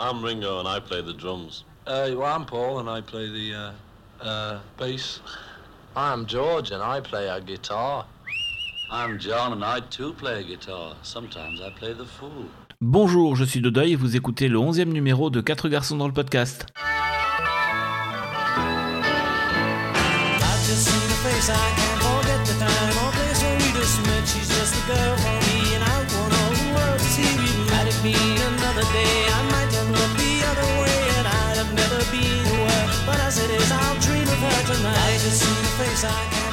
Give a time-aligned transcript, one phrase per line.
[0.00, 1.64] I'm Ringo and I play the drums.
[1.86, 5.20] Uh, well, I'm Paul and I play the uh, uh, bass.
[5.94, 8.06] I'm George and I play a guitar.
[8.90, 10.96] I'm John and I too play a guitar.
[11.02, 12.46] Sometimes I play the fool.
[12.80, 16.14] Bonjour, je suis Dodoy et vous écoutez le 11e numéro de 4 garçons dans le
[16.14, 16.66] podcast.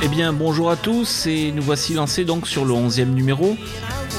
[0.02, 3.58] Eh bien bonjour à tous et nous voici lancés donc sur le 11e numéro.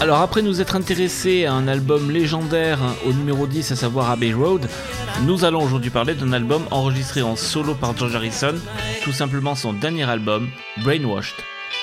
[0.00, 4.32] Alors après nous être intéressés à un album légendaire au numéro 10 à savoir Abbey
[4.32, 4.68] Road,
[5.24, 8.54] nous allons aujourd'hui parler d'un album enregistré en solo par George Harrison,
[9.02, 10.48] tout simplement son dernier album,
[10.84, 11.34] Brainwashed,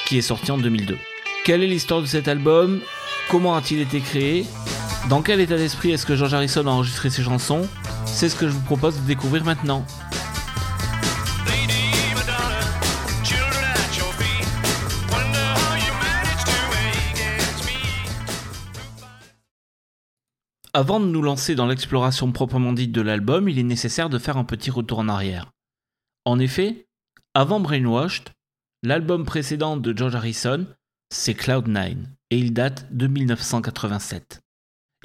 [0.06, 0.98] qui est sorti en 2002.
[1.44, 2.80] Quelle est l'histoire de cet album?
[3.30, 4.46] Comment a-t-il été créé?
[5.10, 7.68] Dans quel état d'esprit est-ce que George Harrison a enregistré ses chansons?
[8.06, 9.86] C'est ce que je vous propose de découvrir maintenant.
[20.78, 24.36] Avant de nous lancer dans l'exploration proprement dite de l'album, il est nécessaire de faire
[24.36, 25.54] un petit retour en arrière.
[26.26, 26.90] En effet,
[27.34, 28.32] avant Brainwashed,
[28.84, 30.68] l'album précédent de George Harrison,
[31.10, 31.96] c'est Cloud9,
[32.30, 34.42] et il date de 1987.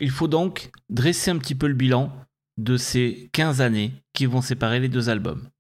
[0.00, 2.12] Il faut donc dresser un petit peu le bilan
[2.58, 5.50] de ces 15 années qui vont séparer les deux albums.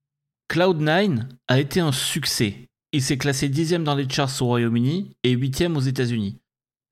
[0.50, 2.68] Cloud9 a été un succès.
[2.90, 6.40] Il s'est classé 10 dans les charts au Royaume-Uni et 8 aux États-Unis.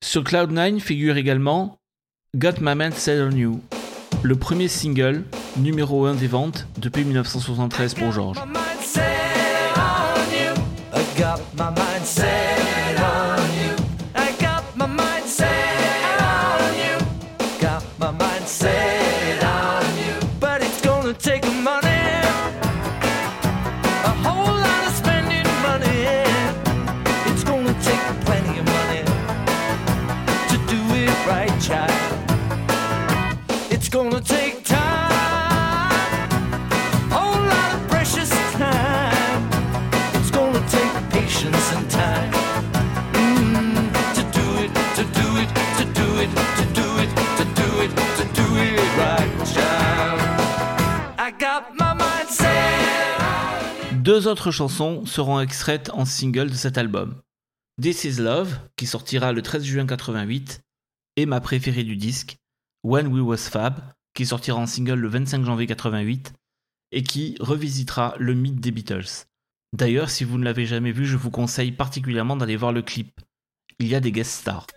[0.01, 1.78] Sur Cloud9 figure également
[2.37, 3.59] Got My Mind Set On You,
[4.21, 5.23] le premier single
[5.57, 8.37] numéro 1 des ventes depuis 1973 pour George.
[53.93, 57.15] Deux autres chansons seront extraites en single de cet album.
[57.81, 60.61] This Is Love, qui sortira le 13 juin 88,
[61.15, 62.37] et ma préférée du disque,
[62.83, 63.81] When We Was Fab,
[64.13, 66.33] qui sortira en single le 25 janvier 88,
[66.91, 69.25] et qui revisitera le mythe des Beatles.
[69.73, 73.19] D'ailleurs, si vous ne l'avez jamais vu, je vous conseille particulièrement d'aller voir le clip.
[73.79, 74.67] Il y a des guest stars.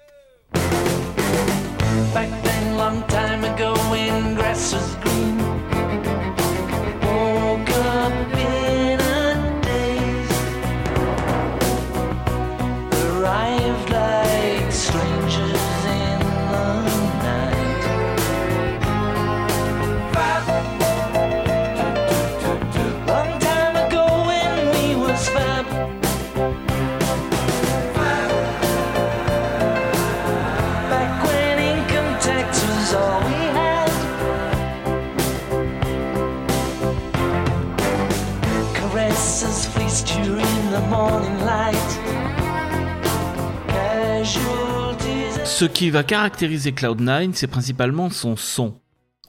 [45.63, 48.81] Ce qui va caractériser Cloud9, c'est principalement son son.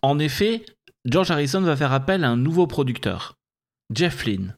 [0.01, 0.65] En effet,
[1.05, 3.37] George Harrison va faire appel à un nouveau producteur,
[3.93, 4.57] Jeff Lynne,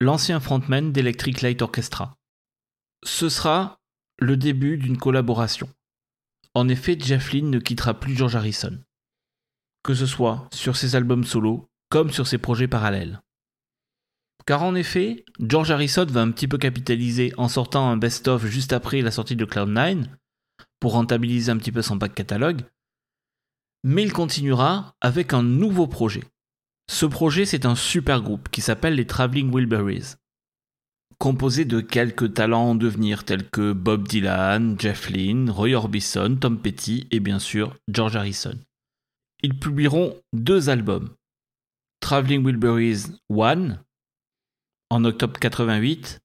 [0.00, 2.16] l'ancien frontman d'Electric Light Orchestra.
[3.04, 3.80] Ce sera
[4.20, 5.68] le début d'une collaboration.
[6.54, 8.78] En effet, Jeff Lynne ne quittera plus George Harrison,
[9.82, 13.20] que ce soit sur ses albums solo comme sur ses projets parallèles.
[14.46, 18.72] Car en effet, George Harrison va un petit peu capitaliser en sortant un best-of juste
[18.72, 20.06] après la sortie de Cloud9
[20.80, 22.62] pour rentabiliser un petit peu son back catalogue,
[23.84, 26.24] mais il continuera avec un nouveau projet.
[26.90, 30.16] Ce projet, c'est un super groupe qui s'appelle les Traveling Wilburys,
[31.18, 36.58] composé de quelques talents en devenir tels que Bob Dylan, Jeff Lynne, Roy Orbison, Tom
[36.58, 38.58] Petty et bien sûr George Harrison.
[39.42, 41.10] Ils publieront deux albums.
[42.00, 43.78] Traveling Wilburys 1
[44.90, 46.20] en octobre 88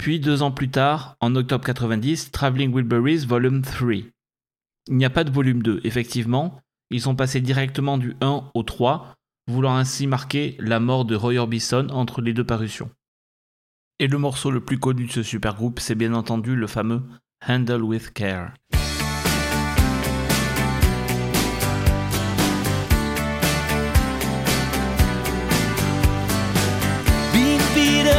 [0.00, 3.92] puis deux ans plus tard, en octobre 90, Traveling Wilburys Volume 3.
[4.88, 6.58] Il n'y a pas de volume 2, effectivement,
[6.88, 9.14] ils sont passés directement du 1 au 3,
[9.46, 12.90] voulant ainsi marquer la mort de Roy Orbison entre les deux parutions.
[13.98, 17.02] Et le morceau le plus connu de ce super groupe, c'est bien entendu le fameux
[17.46, 18.54] Handle with Care.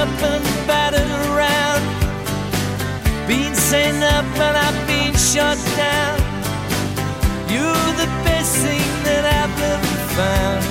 [0.01, 1.83] Up and battered around.
[3.27, 6.17] Been sent up and I've been shot down.
[7.53, 10.63] You're the best thing that I've ever found.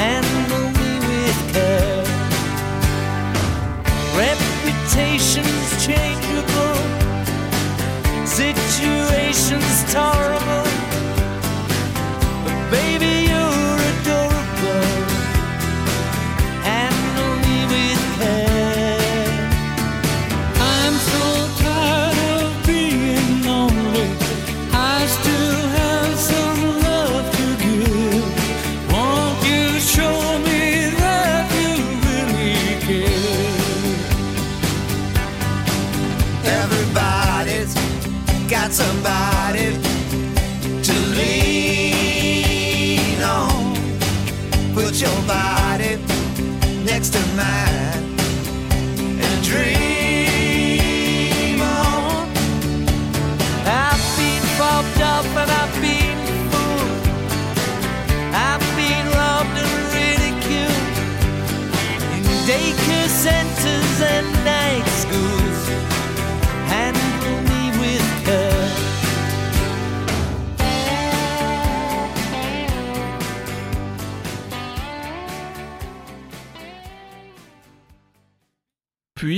[0.00, 2.04] Handle me with care.
[4.16, 6.21] Reputation's changeable.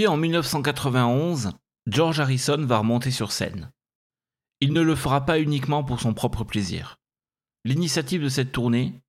[0.07, 1.53] En 1991,
[1.87, 3.71] George Harrison va remonter sur scène.
[4.61, 6.97] Il ne le fera pas uniquement pour son propre plaisir.
[7.65, 9.01] L'initiative de cette tournée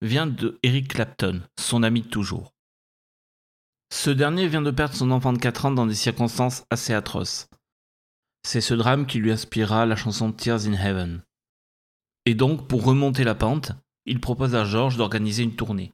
[0.00, 2.54] vient de Eric Clapton, son ami de toujours.
[3.92, 7.48] Ce dernier vient de perdre son enfant de 4 ans dans des circonstances assez atroces.
[8.42, 11.22] C'est ce drame qui lui inspira la chanson Tears in Heaven.
[12.24, 13.72] Et donc, pour remonter la pente,
[14.06, 15.92] il propose à George d'organiser une tournée.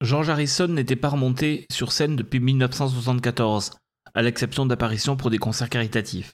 [0.00, 3.72] George Harrison n'était pas remonté sur scène depuis 1974,
[4.14, 6.32] à l'exception d'apparitions pour des concerts caritatifs.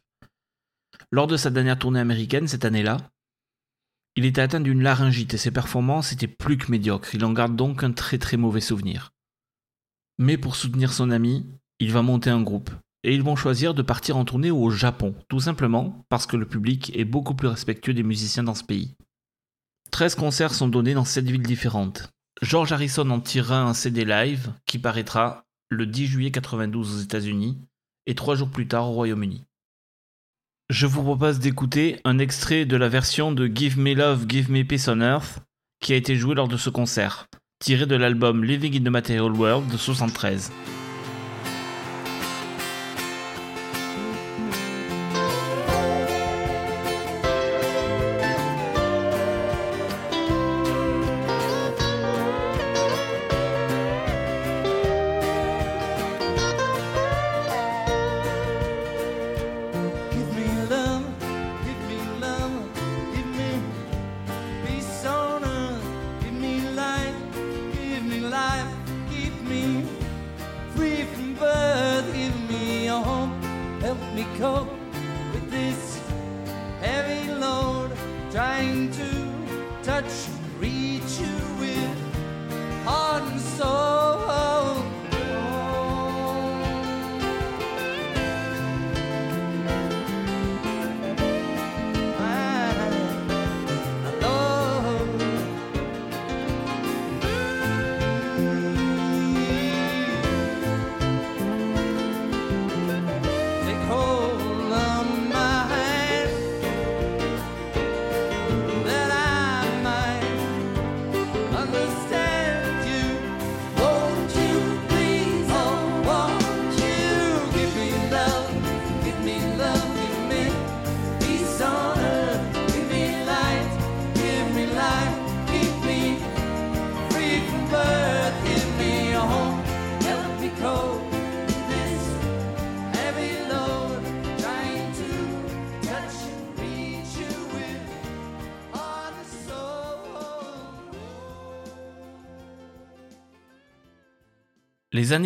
[1.10, 2.98] Lors de sa dernière tournée américaine cette année-là,
[4.14, 7.56] il était atteint d'une laryngite et ses performances étaient plus que médiocres, il en garde
[7.56, 9.10] donc un très très mauvais souvenir.
[10.18, 11.44] Mais pour soutenir son ami,
[11.80, 12.70] il va monter un groupe,
[13.02, 16.46] et ils vont choisir de partir en tournée au Japon, tout simplement parce que le
[16.46, 18.94] public est beaucoup plus respectueux des musiciens dans ce pays.
[19.90, 22.12] 13 concerts sont donnés dans 7 villes différentes.
[22.42, 27.58] George Harrison en tirera un CD live qui paraîtra le 10 juillet 92 aux États-Unis
[28.06, 29.44] et trois jours plus tard au Royaume-Uni.
[30.68, 34.64] Je vous propose d'écouter un extrait de la version de Give Me Love, Give Me
[34.64, 35.40] Peace on Earth
[35.80, 37.26] qui a été joué lors de ce concert,
[37.58, 40.50] tiré de l'album Living in the Material World de 73.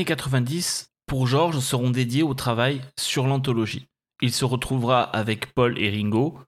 [0.00, 3.87] Années 90 pour George seront dédiées au travail sur l'anthologie.
[4.23, 6.38] Il se retrouvera avec Paul et Ringo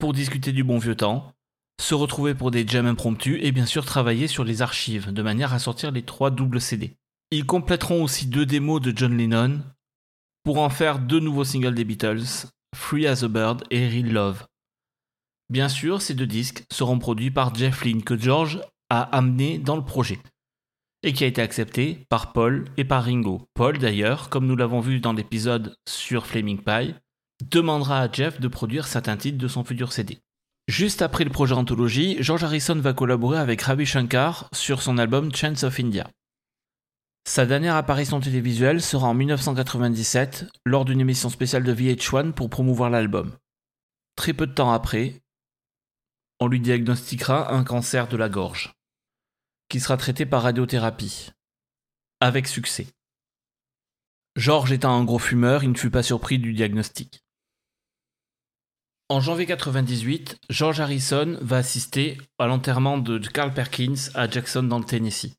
[0.00, 1.32] pour discuter du bon vieux temps,
[1.80, 5.54] se retrouver pour des jams impromptus et bien sûr travailler sur les archives de manière
[5.54, 6.96] à sortir les trois doubles CD.
[7.30, 9.60] Ils compléteront aussi deux démos de John Lennon
[10.42, 14.46] pour en faire deux nouveaux singles des Beatles, Free as a Bird et Real Love.
[15.48, 18.60] Bien sûr, ces deux disques seront produits par Jeff Lynne que George
[18.90, 20.18] a amené dans le projet.
[21.02, 23.48] Et qui a été accepté par Paul et par Ringo.
[23.54, 26.94] Paul d'ailleurs, comme nous l'avons vu dans l'épisode sur Flaming Pie,
[27.44, 30.18] demandera à Jeff de produire certains titres de son futur CD.
[30.66, 35.34] Juste après le projet Anthologie, George Harrison va collaborer avec Ravi Shankar sur son album
[35.34, 36.10] Chance of India.
[37.26, 42.90] Sa dernière apparition télévisuelle sera en 1997 lors d'une émission spéciale de VH1 pour promouvoir
[42.90, 43.32] l'album.
[44.16, 45.22] Très peu de temps après,
[46.40, 48.72] on lui diagnostiquera un cancer de la gorge,
[49.68, 51.30] qui sera traité par radiothérapie,
[52.20, 52.86] avec succès.
[54.36, 57.24] George étant un gros fumeur, il ne fut pas surpris du diagnostic.
[59.08, 64.78] En janvier 98, George Harrison va assister à l'enterrement de Carl Perkins à Jackson dans
[64.78, 65.34] le Tennessee.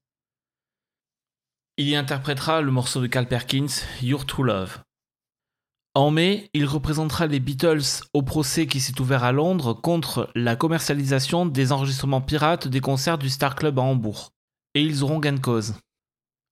[1.78, 4.80] Il y interprétera le morceau de Carl Perkins, Your True Love.
[5.96, 10.56] En mai, il représentera les Beatles au procès qui s'est ouvert à Londres contre la
[10.56, 14.32] commercialisation des enregistrements pirates des concerts du Star Club à Hambourg.
[14.76, 15.76] Et ils auront gain de cause.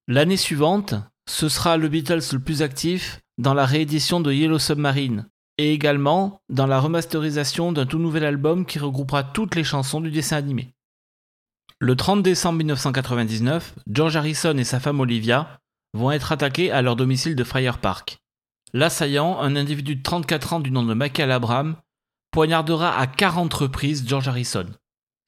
[0.08, 0.94] L'année suivante,
[1.28, 5.28] ce sera le Beatles le plus actif dans la réédition de Yellow Submarine,
[5.58, 10.10] et également dans la remasterisation d'un tout nouvel album qui regroupera toutes les chansons du
[10.10, 10.74] dessin animé.
[11.78, 15.60] Le 30 décembre 1999, George Harrison et sa femme Olivia
[15.94, 18.18] vont être attaqués à leur domicile de Friar Park.
[18.72, 21.76] L'assaillant, un individu de 34 ans du nom de Michael Abraham,
[22.30, 24.66] poignardera à 40 reprises George Harrison.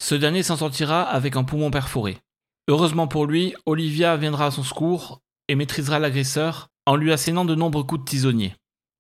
[0.03, 2.19] Ce dernier s'en sortira avec un poumon perforé.
[2.69, 7.55] Heureusement pour lui, Olivia viendra à son secours et maîtrisera l'agresseur en lui assénant de
[7.55, 8.55] nombreux coups de tisonnier.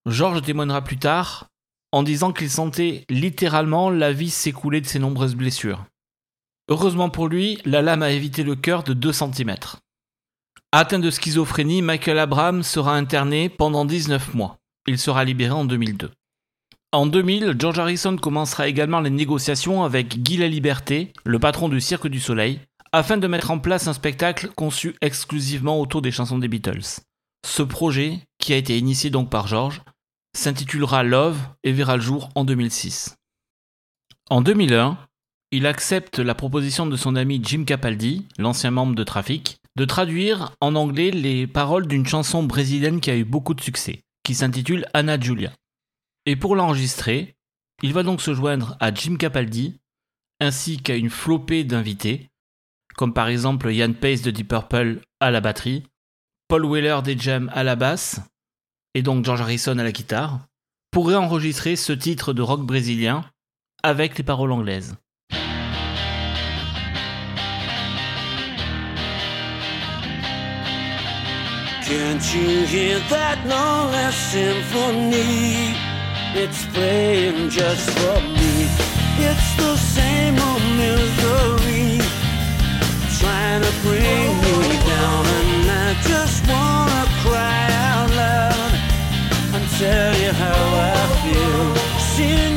[0.06, 1.48] George témoignera plus tard
[1.92, 5.84] en disant qu'il sentait littéralement la vie s'écouler de ses nombreuses blessures.
[6.68, 9.56] Heureusement pour lui, la lame a évité le cœur de 2 cm.
[10.72, 14.58] Atteint de schizophrénie, Michael Abraham sera interné pendant 19 mois.
[14.86, 16.12] Il sera libéré en 2002.
[16.92, 22.06] En 2000, George Harrison commencera également les négociations avec Guy Laliberté, le patron du Cirque
[22.06, 22.60] du Soleil,
[22.92, 27.00] afin de mettre en place un spectacle conçu exclusivement autour des chansons des Beatles.
[27.44, 29.82] Ce projet, qui a été initié donc par George,
[30.36, 33.16] s'intitulera Love et verra le jour en 2006.
[34.30, 34.98] En 2001,
[35.50, 40.54] il accepte la proposition de son ami Jim Capaldi, l'ancien membre de Traffic, de traduire
[40.60, 44.84] en anglais les paroles d'une chanson brésilienne qui a eu beaucoup de succès, qui s'intitule
[44.92, 45.54] Anna Julia.
[46.26, 47.34] Et pour l'enregistrer,
[47.82, 49.80] il va donc se joindre à Jim Capaldi,
[50.38, 52.28] ainsi qu'à une flopée d'invités,
[52.94, 55.84] comme par exemple Ian Pace de Deep Purple à la batterie,
[56.48, 58.20] Paul Weller des Jam à la basse,
[58.92, 60.40] et donc George Harrison à la guitare,
[60.90, 63.24] pour réenregistrer ce titre de rock brésilien
[63.82, 64.98] avec les paroles anglaises.
[71.90, 75.74] Can't you hear that long symphony?
[76.38, 78.70] It's playing just for me.
[79.18, 81.98] It's the same old misery
[83.18, 88.72] trying to bring me down, and I just wanna cry out loud
[89.54, 90.62] and tell you how
[90.94, 91.74] I feel.
[92.14, 92.49] Seeing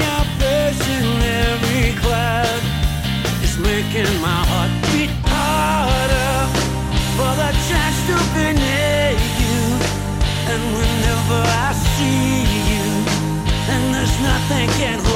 [14.50, 15.13] there's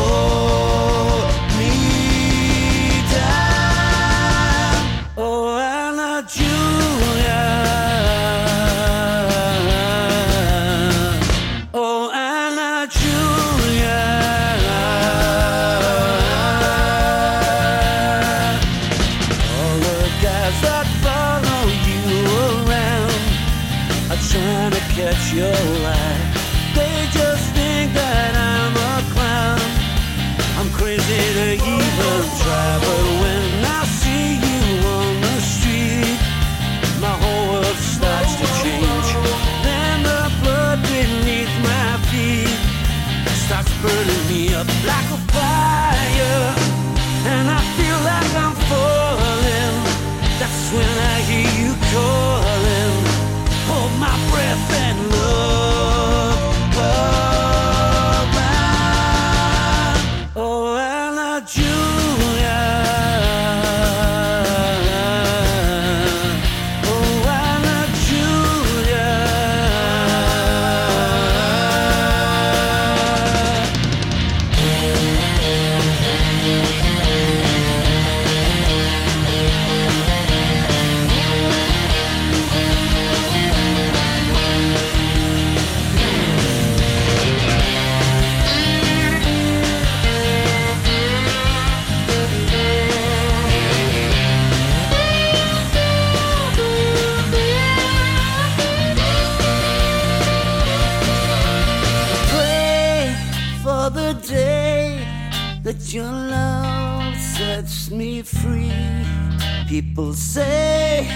[109.97, 111.09] People say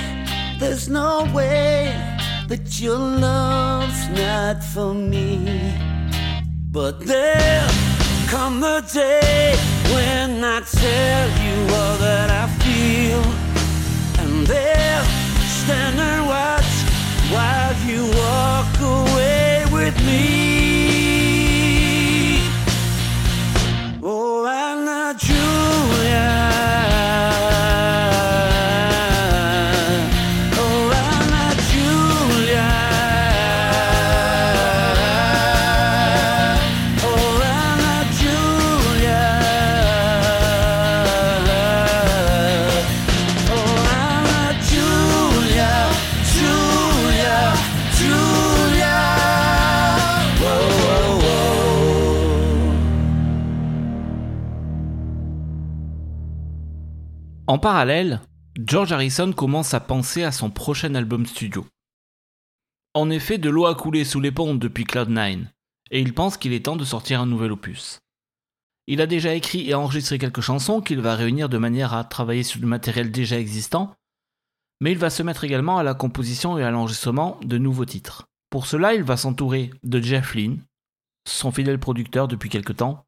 [0.59, 1.93] there's no way
[2.47, 5.37] that your love's not for me.
[6.71, 7.69] But there'll
[8.27, 9.53] come the day
[9.93, 12.30] when I tell you all that
[57.61, 58.21] parallèle,
[58.57, 61.65] George Harrison commence à penser à son prochain album studio.
[62.93, 65.45] En effet, de l'eau a coulé sous les ponts depuis Cloud9,
[65.91, 67.99] et il pense qu'il est temps de sortir un nouvel opus.
[68.87, 72.43] Il a déjà écrit et enregistré quelques chansons qu'il va réunir de manière à travailler
[72.43, 73.95] sur du matériel déjà existant,
[74.81, 78.25] mais il va se mettre également à la composition et à l'enregistrement de nouveaux titres.
[78.49, 80.63] Pour cela, il va s'entourer de Jeff Lynne,
[81.27, 83.05] son fidèle producteur depuis quelque temps,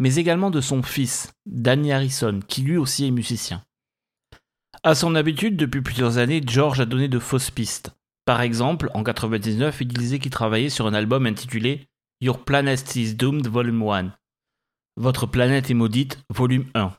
[0.00, 3.62] mais également de son fils, Danny Harrison, qui lui aussi est musicien.
[4.84, 7.92] À son habitude, depuis plusieurs années, George a donné de fausses pistes.
[8.24, 11.86] Par exemple, en 99, il disait qu'il travaillait sur un album intitulé
[12.20, 14.12] Your Planet is Doomed Volume 1.
[14.96, 16.92] Votre planète est maudite, volume 1.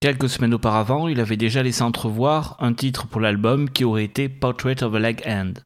[0.00, 4.30] Quelques semaines auparavant, il avait déjà laissé entrevoir un titre pour l'album qui aurait été
[4.30, 5.62] Portrait of a Leg Hand.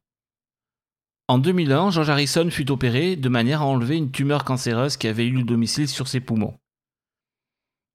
[1.29, 5.27] En 2001, George Harrison fut opéré de manière à enlever une tumeur cancéreuse qui avait
[5.27, 6.59] eu le domicile sur ses poumons.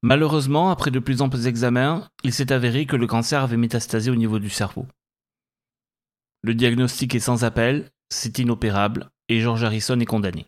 [0.03, 4.15] Malheureusement, après de plus amples examens, il s'est avéré que le cancer avait métastasé au
[4.15, 4.87] niveau du cerveau.
[6.41, 10.47] Le diagnostic est sans appel, c'est inopérable, et George Harrison est condamné.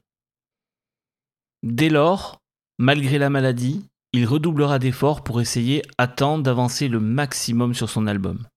[1.62, 2.42] Dès lors,
[2.80, 8.08] malgré la maladie, il redoublera d'efforts pour essayer à temps d'avancer le maximum sur son
[8.08, 8.48] album.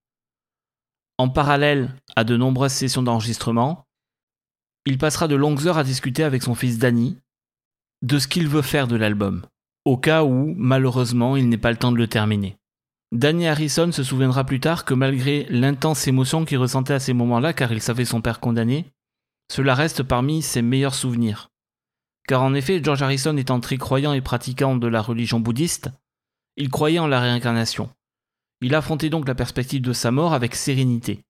[1.19, 3.87] En parallèle à de nombreuses sessions d'enregistrement,
[4.87, 7.19] il passera de longues heures à discuter avec son fils Danny
[8.03, 9.43] de ce qu'il veut faire de l'album,
[9.87, 12.59] au cas où, malheureusement, il n'ait pas le temps de le terminer.
[13.13, 17.53] Danny Harrison se souviendra plus tard que malgré l'intense émotion qu'il ressentait à ces moments-là,
[17.53, 18.85] car il savait son père condamné,
[19.51, 21.51] cela reste parmi ses meilleurs souvenirs.
[22.27, 25.91] Car en effet, George Harrison étant très croyant et pratiquant de la religion bouddhiste,
[26.57, 27.89] il croyait en la réincarnation.
[28.63, 31.21] Il affrontait donc la perspective de sa mort avec sérénité.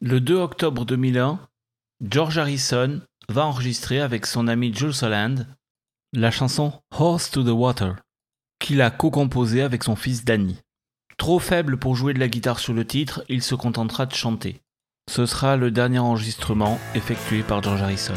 [0.00, 1.40] Le 2 octobre 2001,
[2.00, 5.48] George Harrison va enregistrer avec son ami Jules Holland
[6.16, 7.96] la chanson Horse to the Water,
[8.64, 10.56] qu'il a co-composée avec son fils Danny.
[11.18, 14.62] Trop faible pour jouer de la guitare sur le titre, il se contentera de chanter.
[15.10, 18.14] Ce sera le dernier enregistrement effectué par George Harrison.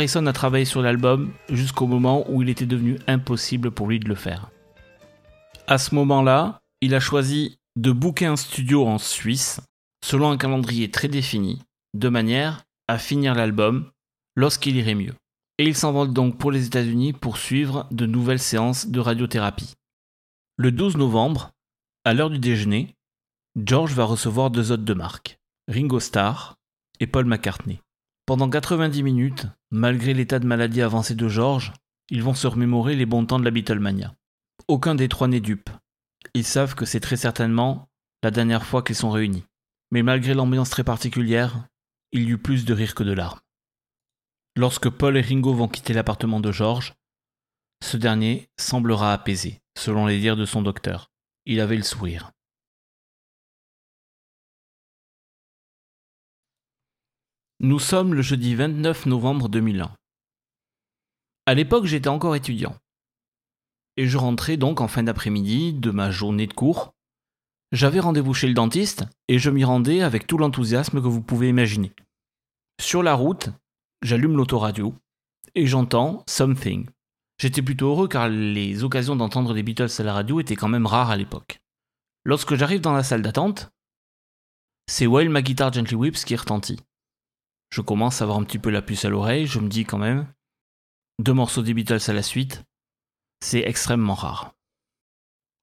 [0.00, 4.08] Harrison a travaillé sur l'album jusqu'au moment où il était devenu impossible pour lui de
[4.08, 4.50] le faire.
[5.66, 9.60] À ce moment-là, il a choisi de booker un studio en Suisse,
[10.02, 11.60] selon un calendrier très défini,
[11.92, 13.90] de manière à finir l'album
[14.36, 15.12] lorsqu'il irait mieux.
[15.58, 19.74] Et il s'envole donc pour les États-Unis pour suivre de nouvelles séances de radiothérapie.
[20.56, 21.50] Le 12 novembre,
[22.06, 22.94] à l'heure du déjeuner,
[23.54, 26.54] George va recevoir deux hôtes de marque, Ringo Starr
[27.00, 27.82] et Paul McCartney.
[28.24, 31.72] Pendant 90 minutes, malgré l'état de maladie avancé de George,
[32.10, 34.14] ils vont se remémorer les bons temps de la Beatlemania.
[34.68, 35.70] Aucun des trois n'est dupe.
[36.34, 37.88] Ils savent que c'est très certainement
[38.22, 39.44] la dernière fois qu'ils sont réunis.
[39.90, 41.66] Mais malgré l'ambiance très particulière,
[42.12, 43.40] il y eut plus de rire que de larmes.
[44.56, 46.94] Lorsque Paul et Ringo vont quitter l'appartement de George,
[47.82, 51.10] ce dernier semblera apaisé, selon les dires de son docteur.
[51.46, 52.32] Il avait le sourire.
[57.62, 59.94] Nous sommes le jeudi 29 novembre 2001.
[61.44, 62.74] À l'époque, j'étais encore étudiant.
[63.98, 66.94] Et je rentrais donc en fin d'après-midi de ma journée de cours.
[67.70, 71.50] J'avais rendez-vous chez le dentiste et je m'y rendais avec tout l'enthousiasme que vous pouvez
[71.50, 71.92] imaginer.
[72.80, 73.50] Sur la route,
[74.00, 74.94] j'allume l'autoradio
[75.54, 76.88] et j'entends Something.
[77.38, 80.86] J'étais plutôt heureux car les occasions d'entendre les Beatles à la radio étaient quand même
[80.86, 81.60] rares à l'époque.
[82.24, 83.68] Lorsque j'arrive dans la salle d'attente,
[84.86, 86.78] c'est While My Guitar Gently Whips qui retentit.
[87.70, 89.98] Je commence à avoir un petit peu la puce à l'oreille, je me dis quand
[89.98, 90.26] même,
[91.20, 92.64] deux morceaux des Beatles à la suite,
[93.40, 94.54] c'est extrêmement rare.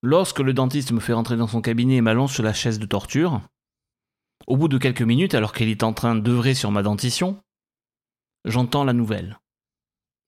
[0.03, 2.85] Lorsque le dentiste me fait rentrer dans son cabinet et m'allonge sur la chaise de
[2.85, 3.41] torture,
[4.45, 7.41] au bout de quelques minutes, alors qu'il est en train d'œuvrer sur ma dentition,
[8.45, 9.39] j'entends la nouvelle.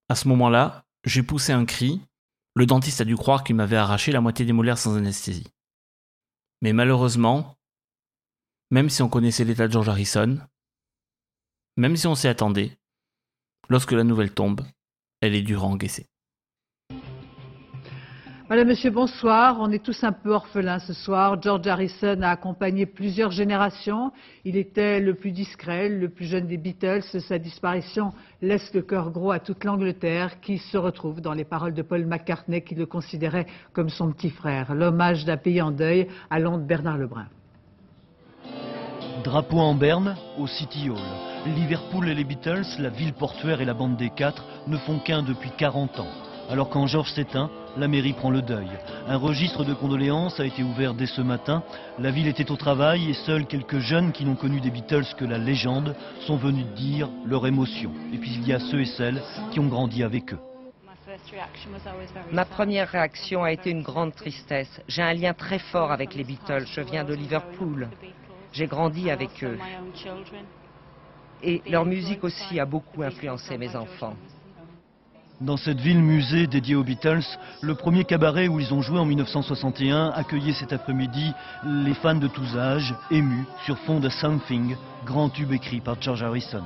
[0.10, 2.02] À ce moment-là, j'ai poussé un cri,
[2.56, 5.48] le dentiste a dû croire qu'il m'avait arraché la moitié des molaires sans anesthésie.
[6.62, 7.56] Mais malheureusement,
[8.72, 10.40] même si on connaissait l'état de George Harrison,
[11.80, 12.72] même si on s'y attendait,
[13.70, 14.62] lorsque la nouvelle tombe,
[15.22, 16.08] elle est dure à encaisser.
[18.48, 19.58] Voilà, monsieur, bonsoir.
[19.60, 21.42] On est tous un peu orphelins ce soir.
[21.42, 24.12] George Harrison a accompagné plusieurs générations.
[24.44, 27.04] Il était le plus discret, le plus jeune des Beatles.
[27.04, 28.12] Sa disparition
[28.42, 32.06] laisse le cœur gros à toute l'Angleterre qui se retrouve dans les paroles de Paul
[32.06, 34.74] McCartney qui le considérait comme son petit frère.
[34.74, 37.28] L'hommage d'un pays en deuil à Londres, Bernard Lebrun.
[39.24, 41.29] Drapeau en berne au City Hall.
[41.46, 45.24] Liverpool et les Beatles, la ville portuaire et la bande des quatre ne font qu'un
[45.24, 46.08] depuis 40 ans.
[46.50, 48.68] Alors quand George s'éteint, la mairie prend le deuil.
[49.08, 51.64] Un registre de condoléances a été ouvert dès ce matin.
[51.98, 55.26] La ville était au travail et seuls quelques jeunes qui n'ont connu des Beatles que
[55.26, 57.92] la légende sont venus dire leur émotion.
[58.14, 59.22] Et puis il y a ceux et celles
[59.52, 60.40] qui ont grandi avec eux.
[62.32, 64.82] Ma première réaction a été une grande tristesse.
[64.88, 66.66] J'ai un lien très fort avec les Beatles.
[66.74, 67.88] Je viens de Liverpool.
[68.52, 69.58] J'ai grandi avec eux.
[71.42, 74.16] Et leur musique aussi a beaucoup influencé mes enfants.
[75.42, 77.24] Dans cette ville musée dédiée aux Beatles,
[77.62, 81.32] le premier cabaret où ils ont joué en 1961 accueillait cet après-midi
[81.64, 84.76] les fans de tous âges, émus sur fond de Something,
[85.06, 86.64] grand tube écrit par George Harrison.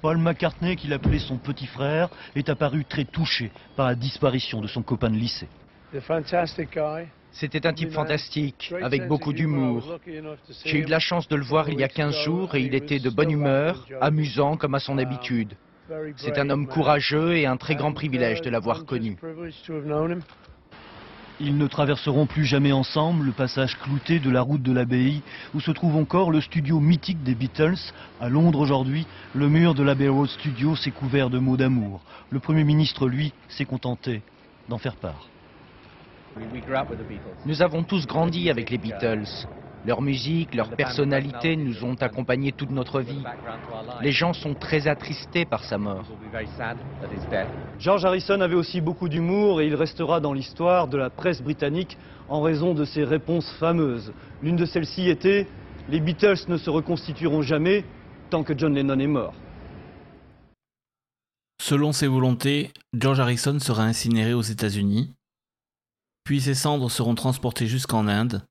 [0.00, 4.66] Paul McCartney, qu'il appelait son petit frère, est apparu très touché par la disparition de
[4.66, 5.48] son copain de lycée.
[7.32, 9.98] C'était un type fantastique, avec beaucoup d'humour.
[10.64, 12.74] J'ai eu de la chance de le voir il y a 15 jours et il
[12.74, 15.54] était de bonne humeur, amusant comme à son habitude.
[16.16, 19.16] C'est un homme courageux et un très grand privilège de l'avoir connu.
[21.42, 25.22] Ils ne traverseront plus jamais ensemble le passage clouté de la route de l'abbaye
[25.54, 27.78] où se trouve encore le studio mythique des Beatles.
[28.20, 32.02] À Londres aujourd'hui, le mur de l'Abbey Road Studio s'est couvert de mots d'amour.
[32.28, 34.20] Le Premier ministre, lui, s'est contenté
[34.68, 35.28] d'en faire part.
[37.46, 39.46] Nous avons tous grandi avec les Beatles.
[39.86, 43.22] Leur musique, leur personnalité nous ont accompagnés toute notre vie.
[44.02, 46.04] Les gens sont très attristés par sa mort.
[47.78, 51.96] George Harrison avait aussi beaucoup d'humour et il restera dans l'histoire de la presse britannique
[52.28, 54.12] en raison de ses réponses fameuses.
[54.42, 55.46] L'une de celles-ci était
[55.88, 57.84] Les Beatles ne se reconstitueront jamais
[58.28, 59.34] tant que John Lennon est mort.
[61.62, 65.14] Selon ses volontés, George Harrison sera incinéré aux États-Unis,
[66.24, 68.46] puis ses cendres seront transportées jusqu'en Inde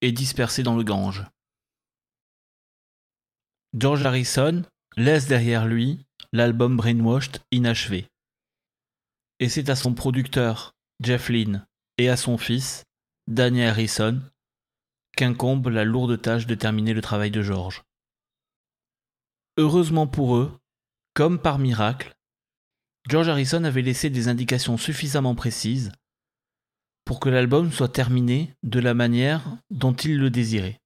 [0.00, 1.24] et dispersées dans le Gange.
[3.74, 4.62] George Harrison
[4.96, 8.06] laisse derrière lui l'album Brainwashed inachevé.
[9.38, 11.66] Et c'est à son producteur, Jeff Lynne,
[11.98, 12.84] et à son fils,
[13.28, 14.20] Danny Harrison,
[15.16, 17.82] qu'incombe la lourde tâche de terminer le travail de George.
[19.56, 20.58] Heureusement pour eux,
[21.14, 22.14] comme par miracle,
[23.08, 25.92] George Harrison avait laissé des indications suffisamment précises
[27.04, 30.80] pour que l'album soit terminé de la manière dont il le désirait.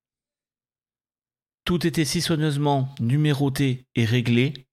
[1.64, 4.66] Tout était si soigneusement numéroté et réglé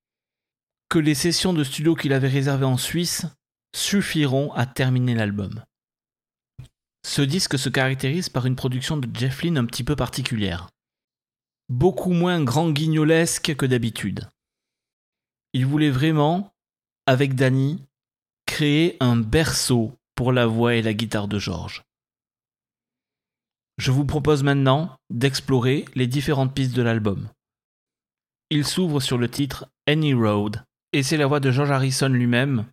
[0.89, 3.25] que les sessions de studio qu'il avait réservées en Suisse
[3.75, 5.63] suffiront à terminer l'album.
[7.05, 10.69] Ce disque se caractérise par une production de Jeff Lynne un petit peu particulière.
[11.69, 14.29] Beaucoup moins grand guignolesque que d'habitude.
[15.53, 16.53] Il voulait vraiment,
[17.05, 17.83] avec Danny,
[18.45, 21.83] créer un berceau pour la voix et la guitare de George.
[23.77, 27.29] Je vous propose maintenant d'explorer les différentes pistes de l'album.
[28.49, 32.65] Il s'ouvre sur le titre Any Road, et c'est la voix de George Harrison lui-même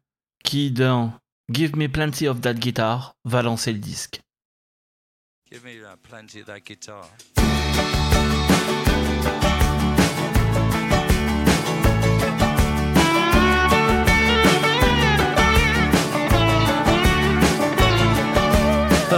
[0.44, 1.12] qui, dans
[1.50, 4.20] Give Me Plenty of That Guitar, va lancer le disque.
[5.50, 7.08] Give me plenty of that guitar.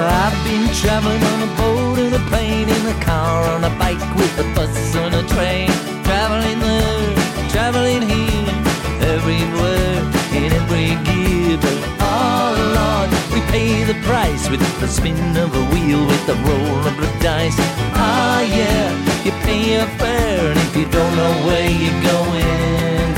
[0.04, 4.02] I've been traveling on a boat, in a plane, in a car, on a bike,
[4.16, 5.70] with a bus, on a train.
[6.04, 7.14] Traveling there,
[7.50, 8.48] traveling here,
[9.14, 10.00] everywhere,
[10.32, 11.58] in every gear.
[11.58, 16.36] But oh Lord, we pay the price with the spin of a wheel, with the
[16.46, 17.56] roll of the dice.
[17.94, 18.90] Ah yeah,
[19.24, 23.08] you pay fare, and if you don't know where you're going,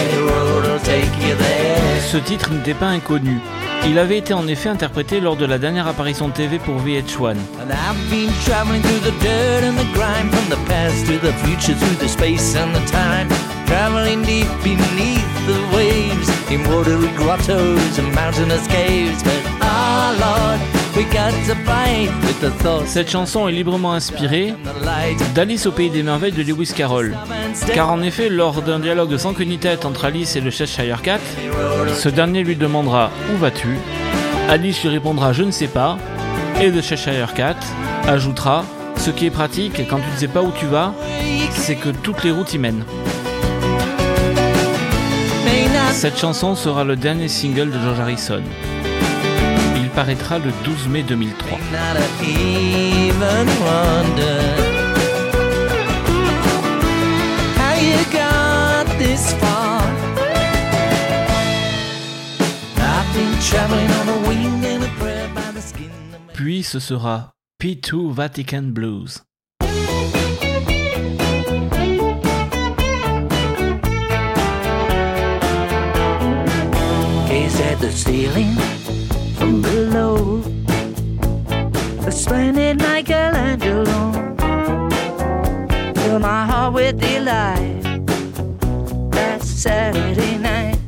[0.00, 2.00] any road will take you there.
[2.10, 3.40] Ce titre n'était pas inconnu.
[3.86, 7.36] Il avait été en effet interprété lors de la dernière apparition de TV pour VH1.
[7.60, 8.30] And I've been
[13.70, 19.22] traveling deep beneath the waves, in watery grottos and mountainous caves.
[19.22, 20.79] But ah Lord,
[22.86, 24.54] Cette chanson est librement inspirée
[25.34, 27.16] d'Alice au pays des merveilles de Lewis Carroll.
[27.74, 31.00] Car en effet, lors d'un dialogue sans queue ni tête entre Alice et le Cheshire
[31.02, 31.20] Cat,
[31.94, 33.78] ce dernier lui demandera Où vas-tu?
[34.48, 35.96] Alice lui répondra Je ne sais pas.
[36.60, 37.56] Et le Cheshire Cat
[38.06, 38.64] ajoutera
[38.96, 40.94] Ce qui est pratique quand tu ne sais pas où tu vas,
[41.52, 42.84] c'est que toutes les routes y mènent.
[45.92, 48.42] Cette chanson sera le dernier single de George Harrison.
[49.94, 51.58] Paraîtra le 12 mai 2003.
[51.72, 54.40] not even wonder
[57.56, 59.82] how you got this far.
[62.78, 66.62] I've been traveling on a wing and a prayer by the skin of my Puis
[66.62, 69.22] ce sera P2 Vatican Blues.
[80.20, 84.12] A splendid Michelangelo.
[85.94, 87.80] Fill my heart with delight.
[89.12, 90.78] That Saturday night.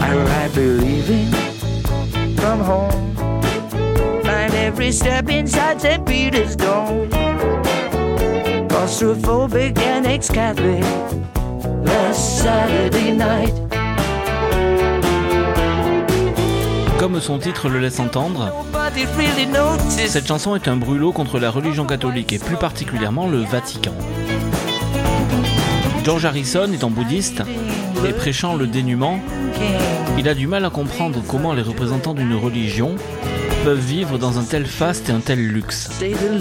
[0.00, 1.32] I ride believing
[2.36, 3.16] from home.
[4.22, 6.06] Find every step inside St.
[6.06, 7.10] Peter's Dome.
[8.68, 10.84] Claustrophobic and ex-Catholic
[11.84, 13.65] last Saturday night.
[16.98, 18.52] Comme son titre le laisse entendre,
[19.88, 23.92] cette chanson est un brûlot contre la religion catholique et plus particulièrement le Vatican.
[26.04, 27.42] George Harrison étant bouddhiste
[28.08, 29.20] et prêchant le dénuement,
[30.18, 32.96] il a du mal à comprendre comment les représentants d'une religion
[33.64, 35.90] peuvent vivre dans un tel faste et un tel luxe.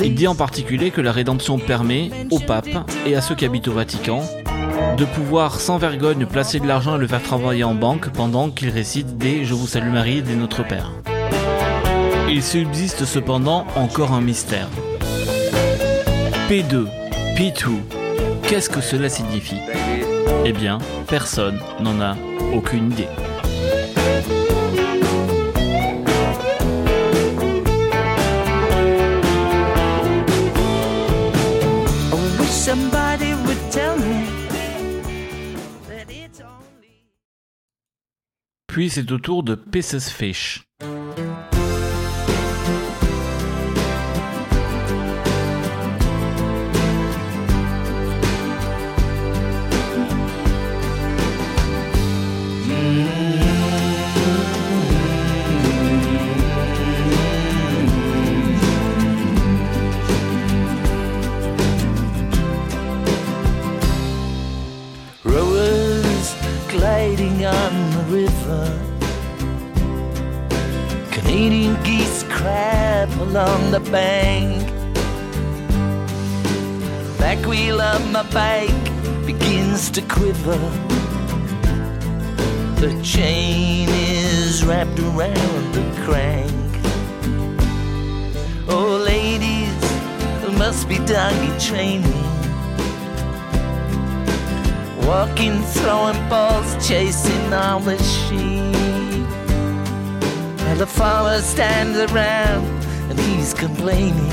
[0.03, 2.69] Il dit en particulier que la rédemption permet au pape
[3.05, 4.23] et à ceux qui habitent au Vatican
[4.97, 8.69] de pouvoir sans vergogne placer de l'argent et le faire travailler en banque pendant qu'ils
[8.69, 10.91] récitent des Je vous salue Marie des Notre Père.
[12.29, 14.69] Il subsiste cependant encore un mystère.
[16.49, 16.86] P2,
[17.36, 17.71] P2,
[18.43, 19.60] qu'est-ce que cela signifie?
[20.45, 20.77] Eh bien,
[21.08, 22.15] personne n'en a
[22.53, 23.08] aucune idée.
[38.75, 40.67] Puis c'est au tour de Pieces Fish.
[73.55, 74.67] Along the bank.
[77.17, 78.85] Back wheel of my bike
[79.25, 80.57] begins to quiver.
[82.81, 86.51] The chain is wrapped around the crank.
[88.67, 89.73] Oh, ladies,
[90.57, 92.23] must be doggy training.
[95.07, 98.75] Walking, throwing balls, chasing all the sheep.
[100.67, 102.74] And the farmer stands around
[103.19, 104.32] he's complaining.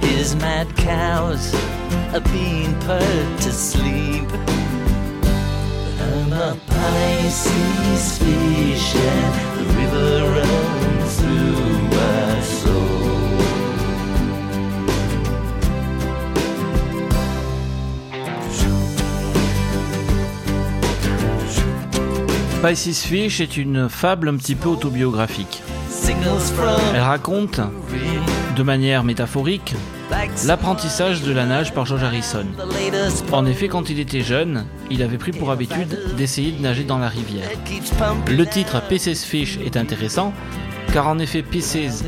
[0.00, 1.54] His mad cows
[2.14, 4.28] are being put to sleep.
[6.00, 12.92] I'm a Pisces fish and the river runs through my soul.
[22.62, 25.64] Pisces Fish est une fable un petit peu autobiographique.
[26.94, 27.60] Elle raconte,
[28.56, 29.74] de manière métaphorique,
[30.46, 32.46] l'apprentissage de la nage par George Harrison.
[33.30, 36.98] En effet, quand il était jeune, il avait pris pour habitude d'essayer de nager dans
[36.98, 37.48] la rivière.
[38.28, 40.32] Le titre Pisces Fish est intéressant,
[40.92, 42.04] car en effet, Pisces,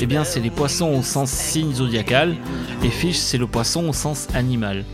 [0.00, 2.36] eh bien, c'est les poissons au sens signe zodiacal,
[2.84, 4.84] et Fish, c'est le poisson au sens animal.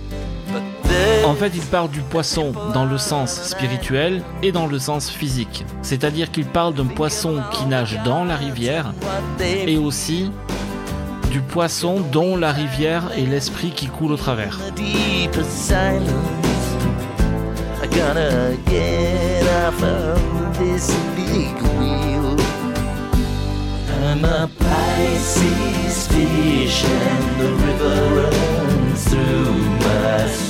[1.27, 5.65] En fait, il parle du poisson dans le sens spirituel et dans le sens physique.
[5.83, 8.93] C'est-à-dire qu'il parle d'un poisson qui nage dans la rivière
[9.41, 10.31] et aussi
[11.31, 14.59] du poisson dont la rivière est l'esprit qui coule au travers.
[24.05, 30.44] I'm a Pisces fish and the river runs through my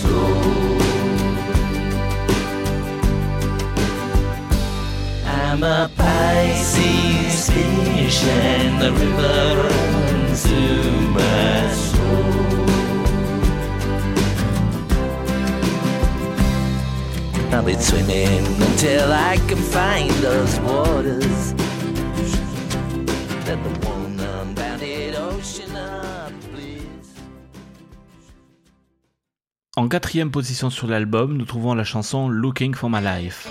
[29.77, 33.49] En quatrième position sur l'album, nous trouvons la chanson Looking for My Life.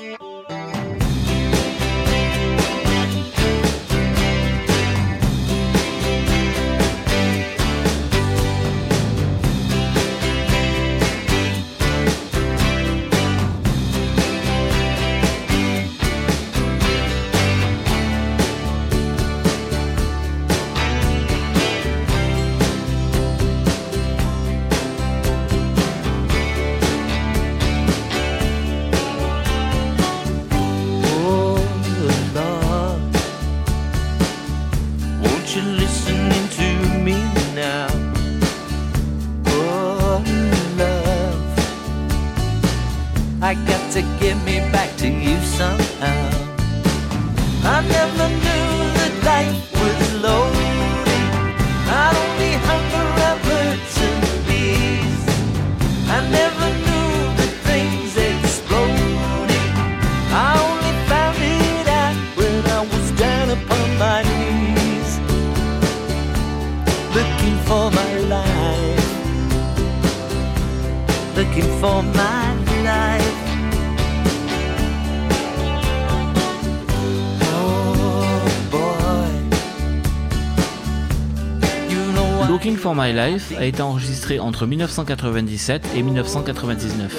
[82.84, 87.16] For My Life a été enregistré entre 1997 et 1999.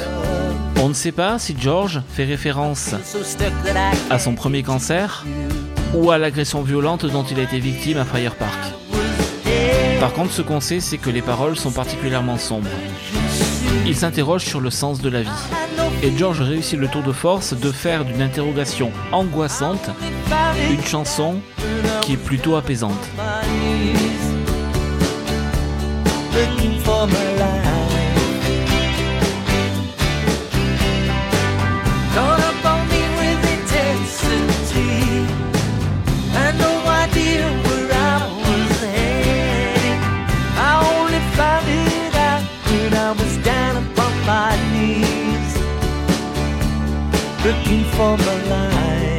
[0.82, 2.94] On ne sait pas si George fait référence
[4.10, 5.24] à son premier cancer
[5.94, 8.58] ou à l'agression violente dont il a été victime à Fire Park.
[10.00, 12.68] Par contre, ce qu'on sait, c'est que les paroles sont particulièrement sombres.
[13.86, 15.30] Il s'interroge sur le sens de la vie.
[16.02, 19.88] Et George réussit le tour de force de faire d'une interrogation angoissante
[20.70, 21.36] une chanson
[22.02, 23.08] qui est plutôt apaisante.
[26.34, 28.46] Looking for my life.
[32.14, 34.94] Caught up on me with intensity,
[36.42, 36.72] and no
[37.02, 40.00] idea where I was headed.
[40.68, 45.52] I only found it out when I was down upon my knees,
[47.46, 49.14] looking for my life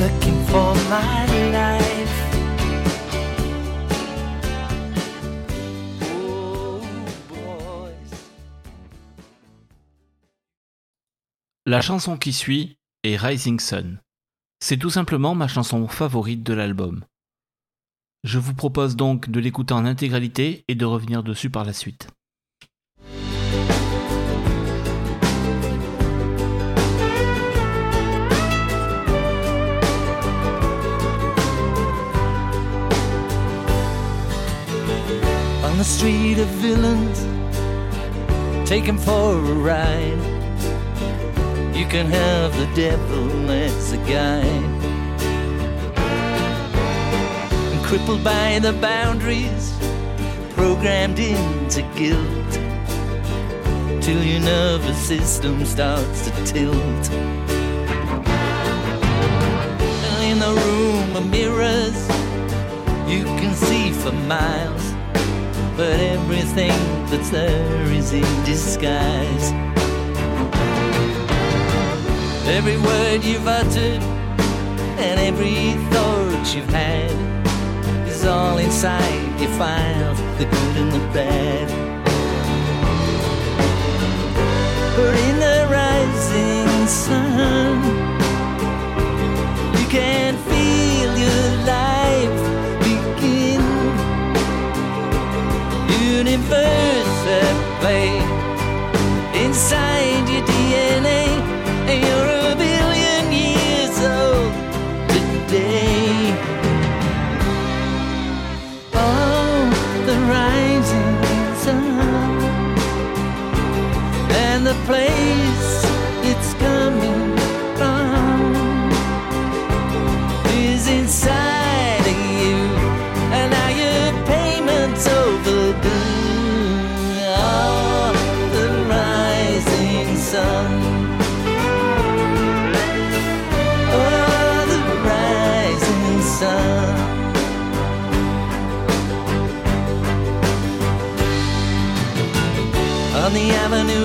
[0.00, 1.87] looking for my life.
[11.68, 14.00] La chanson qui suit est Rising Sun.
[14.58, 17.04] C'est tout simplement ma chanson favorite de l'album.
[18.24, 22.08] Je vous propose donc de l'écouter en intégralité et de revenir dessus par la suite.
[35.62, 37.26] On the street of villains,
[39.04, 40.37] for a ride.
[41.78, 44.44] You can have the devil as a guide.
[47.72, 49.78] And crippled by the boundaries,
[50.56, 52.52] programmed into guilt,
[54.02, 57.04] till your nervous system starts to tilt.
[60.28, 61.98] In the room of mirrors,
[63.08, 64.84] you can see for miles,
[65.76, 66.76] but everything
[67.06, 69.77] that's there is in disguise.
[72.50, 74.02] Every word you've uttered
[74.98, 77.12] and every thought you've had
[78.08, 81.68] is all inside your file, the good and the bad.
[84.96, 87.82] But in the rising sun,
[89.78, 92.40] you can feel your life
[92.82, 93.60] begin.
[96.16, 98.17] Universe at play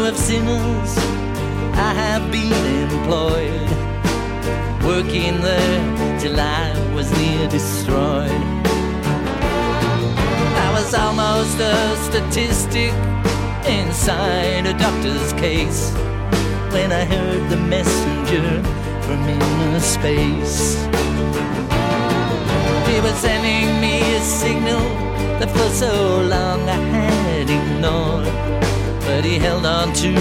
[0.06, 0.98] of sinners,
[1.76, 2.52] I have been
[2.90, 3.70] employed,
[4.84, 8.32] working there till I was near destroyed.
[10.66, 12.92] I was almost a statistic
[13.66, 15.92] inside a doctor's case
[16.74, 18.62] when I heard the messenger
[19.04, 20.84] from inner space.
[22.90, 24.84] He was sending me a signal
[25.40, 28.63] that for so long I had ignored.
[29.16, 30.12] But he held on to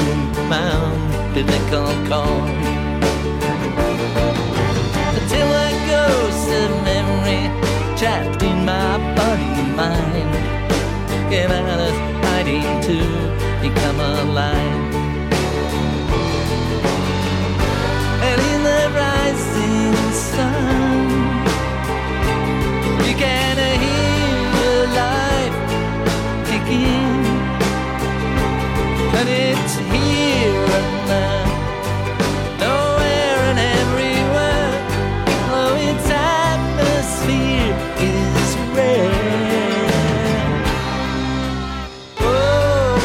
[0.53, 2.51] my umbilical cord.
[5.17, 7.43] Until a ghost of memory
[7.97, 10.33] trapped in my body and mind
[11.31, 12.99] came out of hiding to
[13.65, 14.95] become alive.
[18.29, 21.09] And in the rising sun,
[23.07, 25.57] you can hear your life
[26.47, 27.02] kicking.
[29.25, 31.47] It's here and there,
[32.59, 34.71] nowhere and everywhere.
[36.11, 39.13] Atmosphere is rare.
[42.21, 42.99] Oh,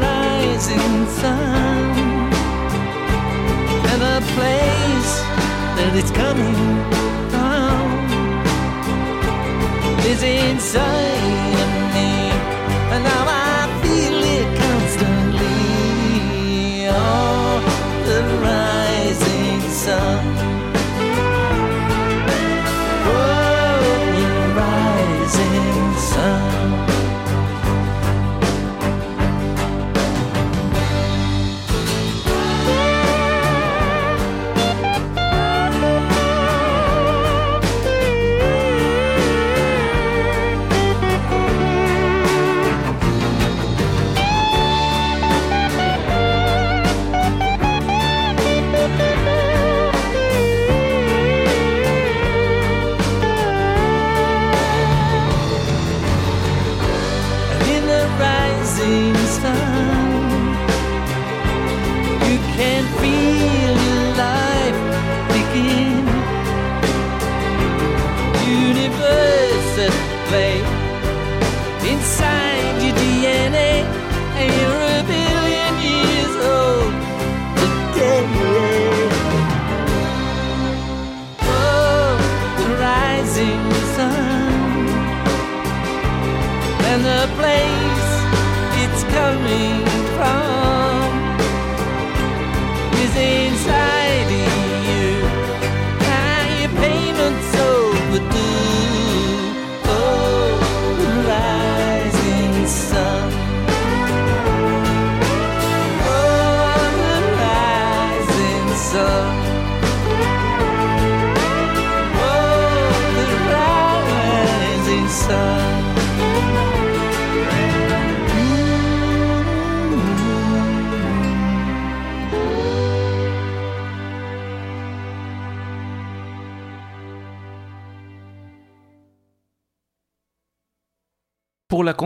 [0.00, 1.90] rising sun,
[3.90, 5.12] and the place
[5.76, 6.60] that it's coming
[7.30, 7.86] from
[10.06, 11.19] is inside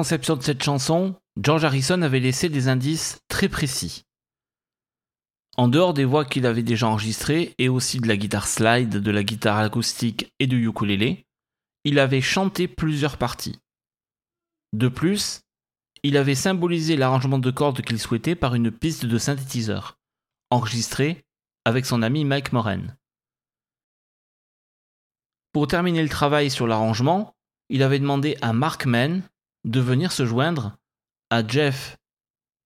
[0.04, 4.04] de cette chanson, George Harrison avait laissé des indices très précis.
[5.56, 9.10] En dehors des voix qu'il avait déjà enregistrées et aussi de la guitare slide, de
[9.10, 11.26] la guitare acoustique et du ukulélé,
[11.84, 13.58] il avait chanté plusieurs parties.
[14.72, 15.40] De plus,
[16.02, 19.96] il avait symbolisé l'arrangement de cordes qu'il souhaitait par une piste de synthétiseur,
[20.50, 21.24] enregistrée
[21.64, 22.82] avec son ami Mike Moran.
[25.52, 27.34] Pour terminer le travail sur l'arrangement,
[27.68, 29.22] il avait demandé à Mark Mann
[29.64, 30.76] de venir se joindre
[31.30, 31.96] à Jeff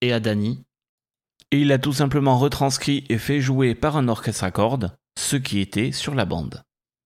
[0.01, 0.63] et à Danny,
[1.51, 5.35] et il a tout simplement retranscrit et fait jouer par un orchestre à cordes ce
[5.35, 6.63] qui était sur la bande.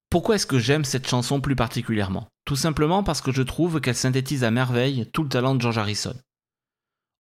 [0.10, 2.28] Pourquoi est-ce que j'aime cette chanson plus particulièrement?
[2.46, 5.78] Tout simplement parce que je trouve qu'elle synthétise à merveille tout le talent de George
[5.78, 6.14] Harrison.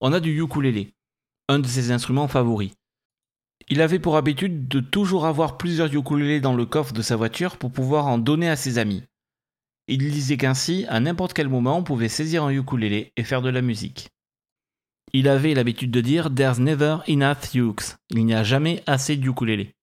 [0.01, 0.93] On a du ukulélé,
[1.47, 2.74] un de ses instruments favoris.
[3.69, 7.57] Il avait pour habitude de toujours avoir plusieurs ukulélés dans le coffre de sa voiture
[7.57, 9.03] pour pouvoir en donner à ses amis.
[9.95, 13.49] Il disait qu'ainsi, à n'importe quel moment, on pouvait saisir un ukulélé et faire de
[13.51, 14.09] la musique.
[15.13, 17.95] Il avait l'habitude de dire There's never enough ukes.
[18.09, 19.75] Il n'y a jamais assez d'ukulélé.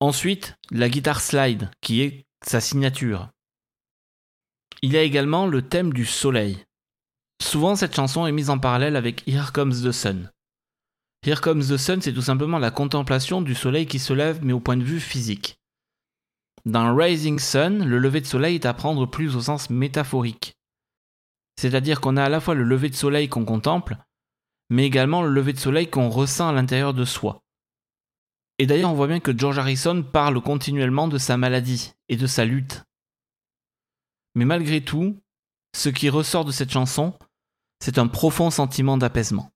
[0.00, 3.30] Ensuite, la guitare slide, qui est sa signature.
[4.82, 6.62] Il y a également le thème du soleil.
[7.42, 10.30] Souvent, cette chanson est mise en parallèle avec Here Comes the Sun.
[11.26, 14.52] Here Comes the Sun, c'est tout simplement la contemplation du soleil qui se lève, mais
[14.52, 15.56] au point de vue physique.
[16.64, 20.56] Dans Rising Sun, le lever de soleil est à prendre plus au sens métaphorique.
[21.58, 23.96] C'est-à-dire qu'on a à la fois le lever de soleil qu'on contemple,
[24.70, 27.42] mais également le lever de soleil qu'on ressent à l'intérieur de soi.
[28.58, 32.28] Et d'ailleurs, on voit bien que George Harrison parle continuellement de sa maladie et de
[32.28, 32.84] sa lutte.
[34.36, 35.20] Mais malgré tout,
[35.74, 37.18] ce qui ressort de cette chanson,
[37.80, 39.50] c'est un profond sentiment d'apaisement.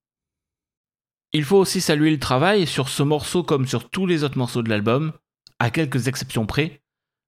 [1.33, 4.63] Il faut aussi saluer le travail sur ce morceau comme sur tous les autres morceaux
[4.63, 5.13] de l'album,
[5.59, 6.83] à quelques exceptions près,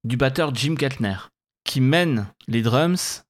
[0.05, 1.17] du batteur Jim Keltner,
[1.65, 3.25] qui mène les drums,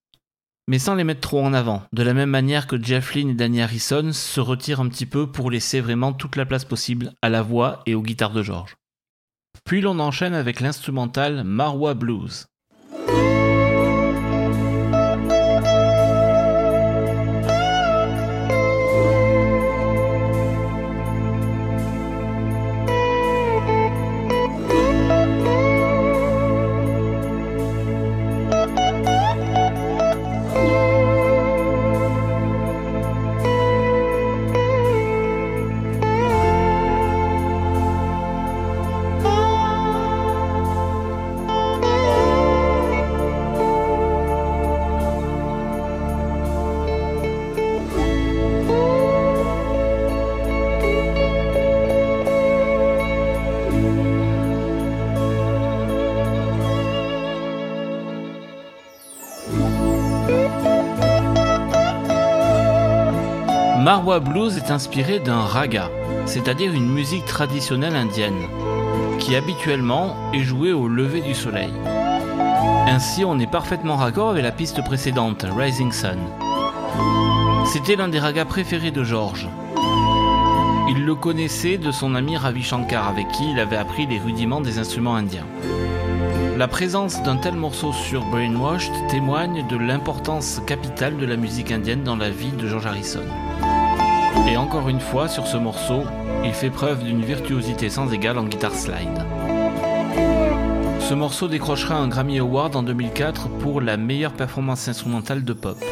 [0.69, 3.35] mais sans les mettre trop en avant, de la même manière que Jeff Lynne et
[3.35, 7.31] Danny Harrison se retirent un petit peu pour laisser vraiment toute la place possible à
[7.31, 8.77] la voix et aux guitares de George.
[9.64, 12.47] Puis l'on enchaîne avec l'instrumental Marwa Blues.
[63.89, 65.89] Marwa Blues est inspiré d'un raga,
[66.26, 68.47] c'est-à-dire une musique traditionnelle indienne,
[69.18, 71.72] qui habituellement est jouée au lever du soleil.
[72.86, 76.18] Ainsi, on est parfaitement raccord avec la piste précédente, Rising Sun.
[77.64, 79.49] C'était l'un des ragas préférés de George.
[80.91, 84.61] Il le connaissait de son ami Ravi Shankar, avec qui il avait appris les rudiments
[84.61, 85.47] des instruments indiens.
[86.59, 92.03] La présence d'un tel morceau sur Brainwashed témoigne de l'importance capitale de la musique indienne
[92.03, 93.24] dans la vie de George Harrison.
[94.47, 96.03] Et encore une fois, sur ce morceau,
[96.45, 99.24] il fait preuve d'une virtuosité sans égale en guitare slide.
[101.01, 105.82] Ce morceau décrochera un Grammy Award en 2004 pour la meilleure performance instrumentale de pop.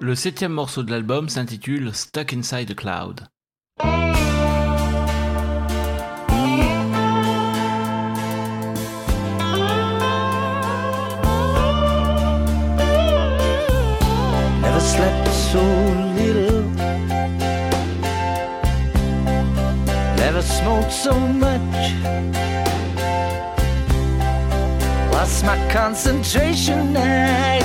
[0.00, 3.26] Le septième morceau de l'album s'intitule Stuck Inside a Cloud.
[21.06, 21.92] So much.
[25.12, 26.96] Lost my concentration.
[26.96, 27.60] I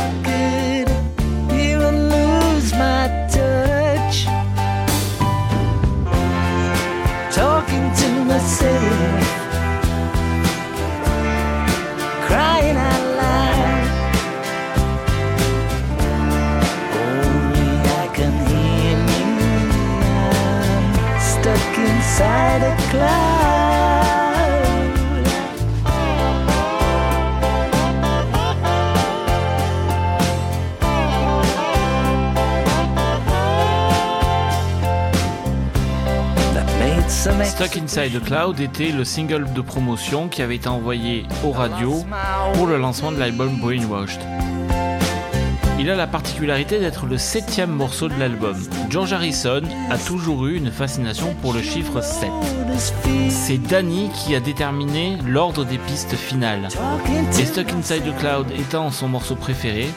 [37.61, 42.03] Stuck Inside the Cloud était le single de promotion qui avait été envoyé aux radios
[42.55, 44.40] pour le lancement de l'album Brainwashed.
[45.81, 48.55] Il a la particularité d'être le septième morceau de l'album.
[48.91, 52.29] George Harrison a toujours eu une fascination pour le chiffre 7.
[53.29, 56.67] C'est Danny qui a déterminé l'ordre des pistes finales.
[57.39, 59.87] Et Stuck Inside the Cloud étant son morceau préféré,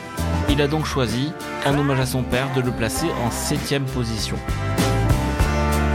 [0.49, 1.33] il a donc choisi,
[1.67, 4.37] en hommage à son père, de le placer en septième position.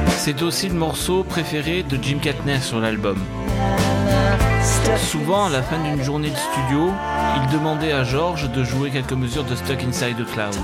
[0.10, 3.18] C'est aussi le morceau préféré de Jim Katner sur l'album.
[4.98, 6.92] Souvent, à la fin d'une journée de studio,
[7.36, 10.56] il demandait à George de jouer quelques mesures de Stuck Inside the Cloud.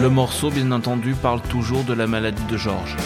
[0.00, 2.96] Le morceau, bien entendu, parle toujours de la maladie de George.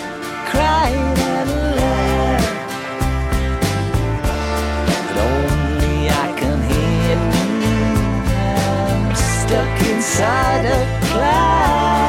[11.15, 12.02] A.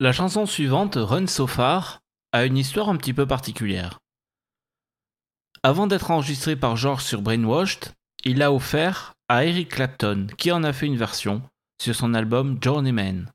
[0.00, 1.98] La chanson suivante, Run So Far,
[2.30, 3.98] a une histoire un petit peu particulière.
[5.64, 7.94] Avant d'être enregistré par George sur Brainwashed,
[8.24, 11.42] il l'a offert à Eric Clapton, qui en a fait une version
[11.82, 13.28] sur son album Journeyman.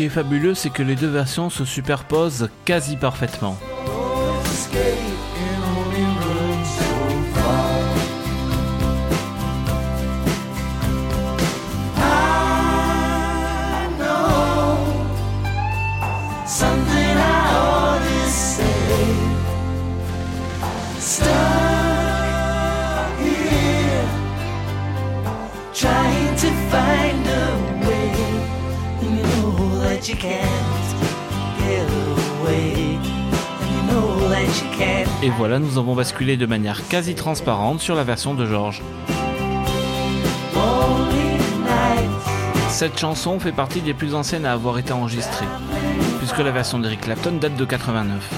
[0.00, 3.58] Qui est fabuleux, c'est que les deux versions se superposent quasi parfaitement.
[35.58, 38.82] Nous avons basculé de manière quasi transparente sur la version de George.
[42.68, 45.46] Cette chanson fait partie des plus anciennes à avoir été enregistrée,
[46.18, 48.30] puisque la version d'Eric Clapton date de 89.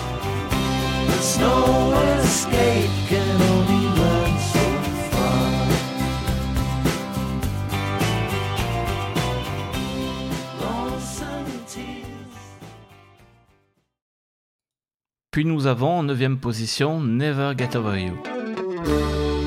[15.32, 19.41] Puis nous avons en 9 position Never Get Over You.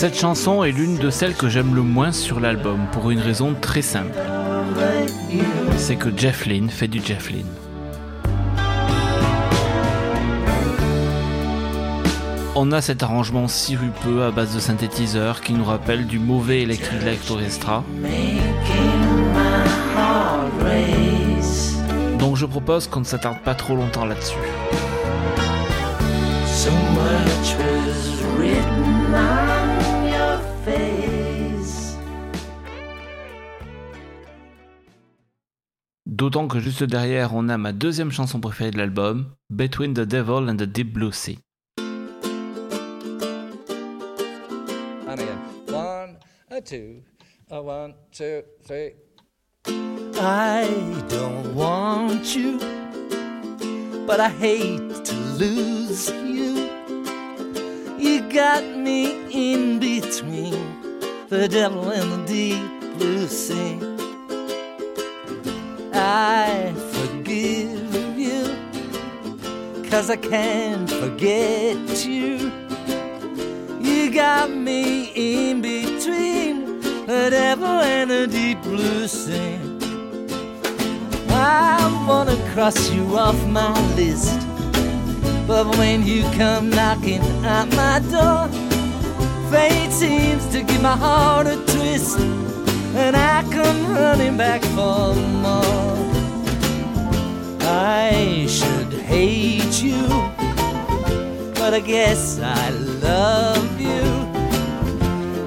[0.00, 3.52] Cette chanson est l'une de celles que j'aime le moins sur l'album, pour une raison
[3.52, 4.18] très simple.
[5.76, 7.44] C'est que Jeff Lynne fait du Jeff Lynne.
[12.54, 17.04] On a cet arrangement sirupeux à base de synthétiseurs qui nous rappelle du mauvais Electric
[17.04, 17.84] Light Orchestra.
[22.18, 24.38] Donc je propose qu'on ne s'attarde pas trop longtemps là-dessus.
[36.20, 40.50] D'autant que juste derrière, on a ma deuxième chanson préférée de l'album, Between the Devil
[40.50, 41.38] and the Deep Blue Sea.
[45.68, 46.18] One,
[46.50, 47.00] a two,
[47.50, 48.92] a one, two, three.
[50.20, 50.68] I
[51.08, 52.58] don't want you,
[54.06, 56.68] but I hate to lose you.
[57.98, 60.52] You got me in between
[61.30, 63.99] the devil and the deep blue sea.
[65.92, 68.56] I forgive you,
[69.90, 72.52] cause I can't forget you.
[73.80, 76.60] You got me in between
[77.30, 79.56] devil and the deep blue sea.
[81.28, 84.38] I wanna cross you off my list.
[85.46, 88.48] But when you come knocking at my door,
[89.50, 92.18] fate seems to give my heart a twist,
[92.94, 95.96] and I come running back for more.
[97.62, 100.06] I should hate you,
[101.54, 104.02] but I guess I love you.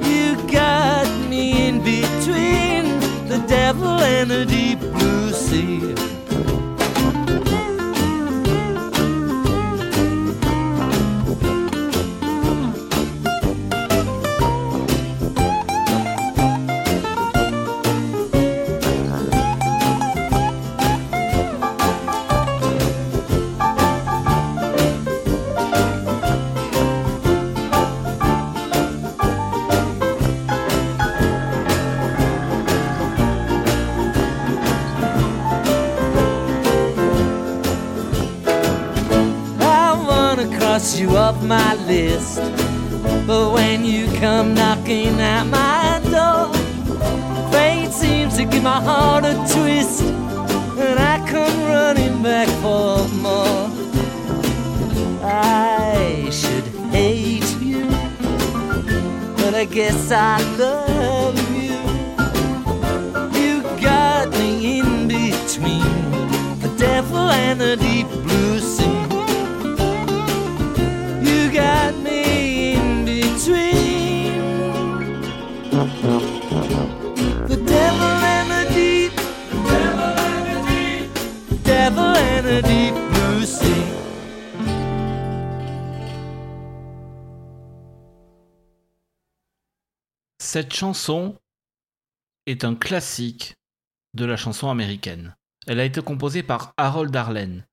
[0.09, 5.92] You got me in between the devil and the deep blue sea.
[90.73, 91.37] Cette chanson
[92.47, 93.53] est un classique
[94.15, 95.35] de la chanson américaine.
[95.67, 97.63] Elle a été composée par Harold Arlen,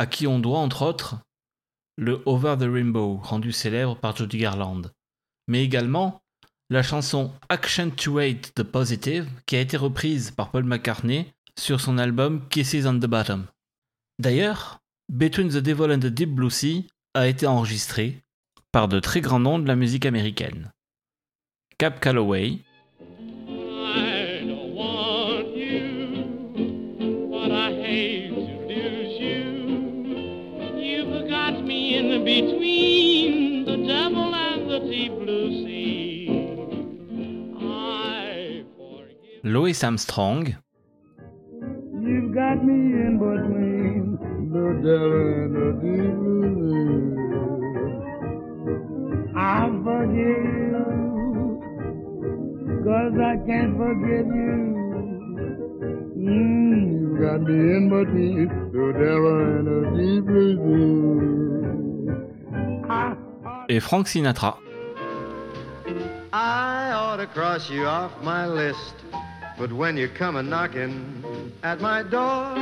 [0.00, 1.14] à qui on doit entre autres
[1.96, 4.82] le Over the Rainbow, rendu célèbre par Judy Garland,
[5.46, 6.20] mais également
[6.70, 12.48] la chanson Accentuate the Positive, qui a été reprise par Paul McCartney sur son album
[12.48, 13.46] Kisses on the Bottom.
[14.18, 18.24] D'ailleurs, Between the Devil and the Deep Blue Sea a été enregistré
[18.72, 20.72] par de très grands noms de la musique américaine.
[21.78, 22.64] Cap Calloway,
[22.98, 29.44] I don't want you, but I hate to lose you.
[30.80, 36.30] You've got me in between the devil and the deep blue sea.
[37.60, 38.64] I
[39.44, 40.56] Lois Armstrong,
[42.00, 42.72] You've got me
[43.04, 44.16] in between
[44.50, 47.16] the devil and the deep blue sea.
[49.36, 50.16] I forgive
[50.72, 50.95] you,
[52.86, 54.54] cause I can't forget you.
[56.16, 61.26] Mm, you've got me in between the devil and the deep blue
[63.68, 64.56] et Frank Sinatra.
[66.32, 68.94] I ought to cross you off my list,
[69.58, 71.24] but when you come a knocking
[71.64, 72.54] at my door,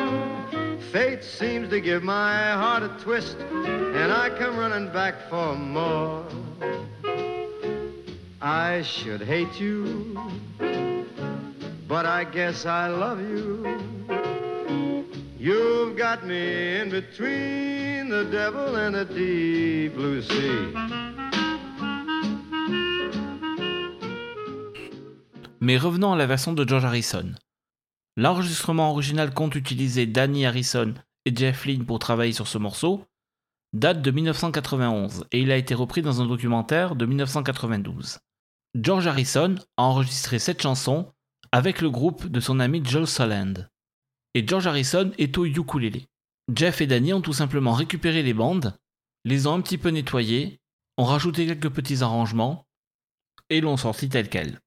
[0.93, 6.25] fate seems to give my heart a twist, and I come running back for more.
[8.47, 10.19] I should hate you,
[11.89, 13.65] but I guess I love you.
[15.39, 20.75] You've got me in between the devil and the deep sea.
[25.61, 27.35] Mais revenons à la version de George Harrison.
[28.19, 30.93] L'enregistrement original compte utiliser Danny Harrison
[31.25, 33.07] et Jeff Lynne pour travailler sur ce morceau,
[33.73, 38.19] date de 1991 et il a été repris dans un documentaire de 1992.
[38.75, 41.13] George Harrison a enregistré cette chanson
[41.53, 43.55] avec le groupe de son ami Joel Soland.
[44.35, 46.09] Et George Harrison est au ukulélé.
[46.53, 48.77] Jeff et Danny ont tout simplement récupéré les bandes,
[49.25, 50.59] les ont un petit peu nettoyées,
[50.99, 52.67] ont rajouté quelques petits arrangements
[53.49, 54.61] et l'ont sorti tel quel.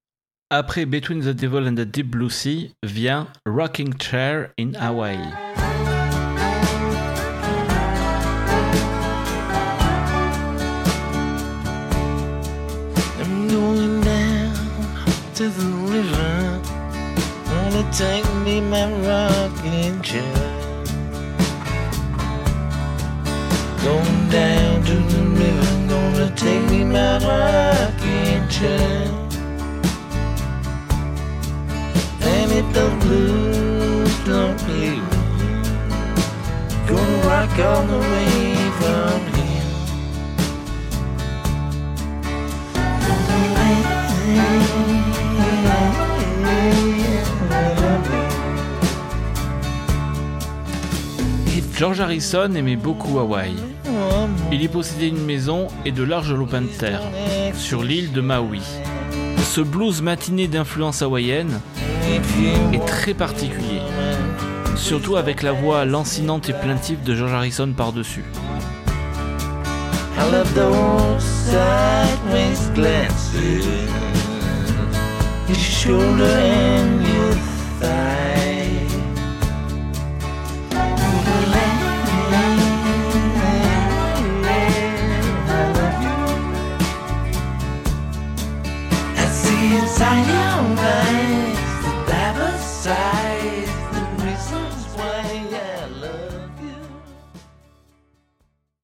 [0.50, 5.67] Après Between the Devil and the Deep Blue Sea vient Rocking Chair in Hawaii.
[15.48, 16.62] To the river.
[17.46, 20.24] Gonna take me my rocking chair.
[23.84, 29.08] Going down to the river, gonna take me my rocking chair.
[32.34, 35.00] And if the blues don't play,
[36.88, 39.48] gonna rock all the way from here.
[51.78, 53.54] George Harrison aimait beaucoup Hawaï.
[54.52, 57.04] Il y possédait une maison et de larges lopins de terre
[57.54, 58.64] sur l'île de Maui.
[59.44, 61.62] Ce blues matiné d'influence hawaïenne
[62.74, 63.82] est très particulier,
[64.76, 68.26] surtout avec la voix lancinante et plaintive de George Harrison par-dessus.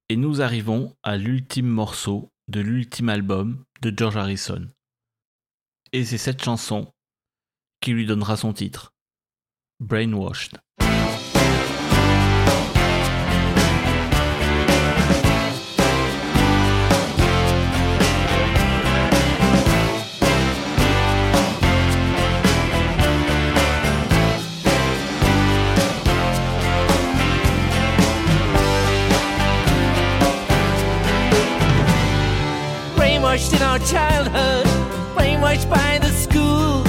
[0.09, 4.69] Et nous arrivons à l'ultime morceau de l'ultime album de George Harrison.
[5.91, 6.93] Et c'est cette chanson
[7.81, 8.93] qui lui donnera son titre,
[9.79, 10.62] Brainwashed.
[33.33, 34.65] Brainwashed in our childhood,
[35.17, 36.83] brainwashed by the school,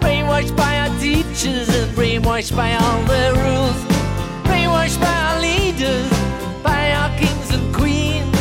[0.00, 3.80] brainwashed by our teachers, and brainwashed by all the rules,
[4.42, 6.10] brainwashed by our leaders,
[6.64, 8.36] by our kings and queens,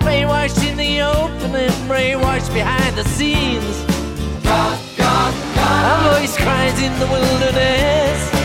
[0.00, 3.84] brainwashed in the open and brainwashed behind the scenes.
[4.42, 5.84] God, God, God.
[5.86, 8.35] Our voice cries in the wilderness.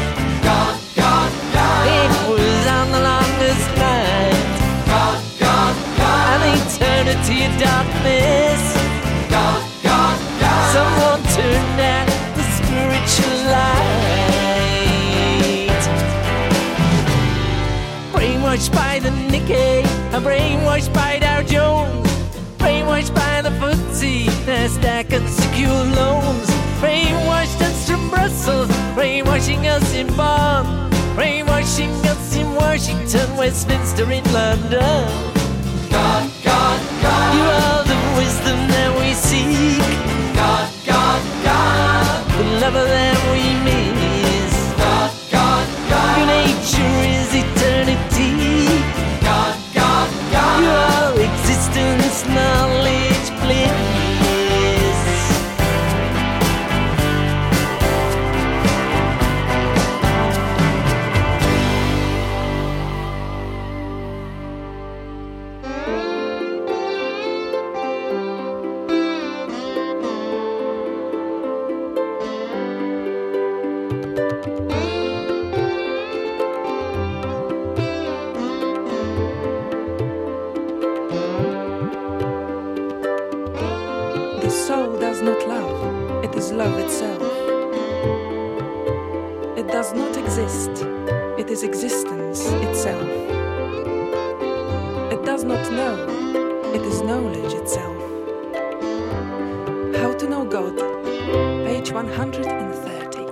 [19.51, 19.83] Nikkei,
[20.13, 22.07] and brainwashed by Dow Jones.
[22.57, 26.49] Brainwashed by the footsie, NASDAQ and secure loans.
[26.79, 30.89] Brainwashed us from Brussels, brainwashing us in Bonn.
[31.15, 35.05] Brainwashing us in Washington, Westminster, in London.
[35.89, 37.35] God, God, God.
[37.35, 39.79] You are the wisdom that we seek.
[40.35, 42.37] God, God, God.
[42.37, 43.10] The lover that
[91.51, 93.03] is existence itself.
[95.11, 95.97] It does not know,
[96.73, 97.97] it is knowledge itself.
[99.97, 100.77] How to know God,
[101.67, 103.25] page 130.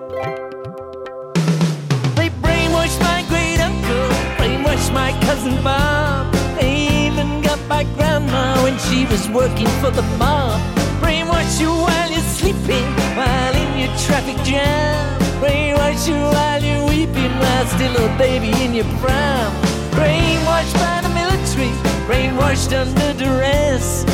[2.17, 6.33] They brainwashed my great uncle, brainwashed my cousin Bob.
[6.59, 10.59] They even got my grandma when she was working for the mob.
[11.01, 15.17] Brainwash you while you're sleeping, while in your traffic jam.
[15.39, 16.58] Brainwash you while
[16.99, 19.51] you're weeping, while still a baby in your prime.
[19.91, 21.71] Brainwashed by the military,
[22.07, 24.05] brainwashed under duress.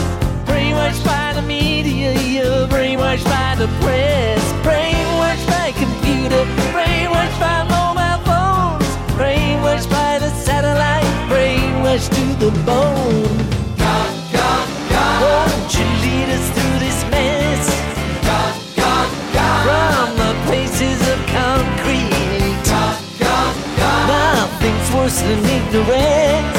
[0.46, 4.42] Brainwashed by the media, you're brainwashed by the press.
[4.64, 8.90] Brainwashed by computer, brainwashed by mobile phones.
[9.18, 13.45] Brainwashed by the satellite, brainwashed to the bone.
[25.28, 26.55] that need the way.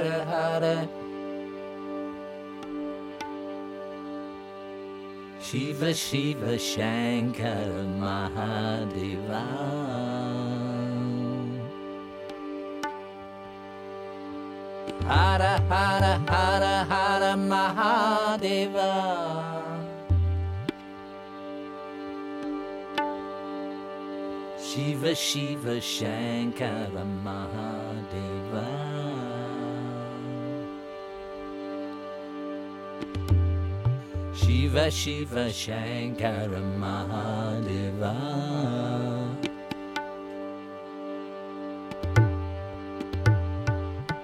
[0.00, 0.88] Hara Hara
[5.42, 9.44] Shiva Shiva Shankara Mahadeva.
[15.04, 18.90] Hara Hara Hara Hara Mahadeva.
[24.58, 28.68] Shiva Shiva Shankara Mahadeva
[34.70, 38.14] Shiva Shiva Shankara Mahadeva.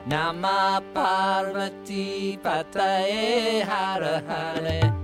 [0.07, 4.95] Nama Parvati Pataye Hara Hare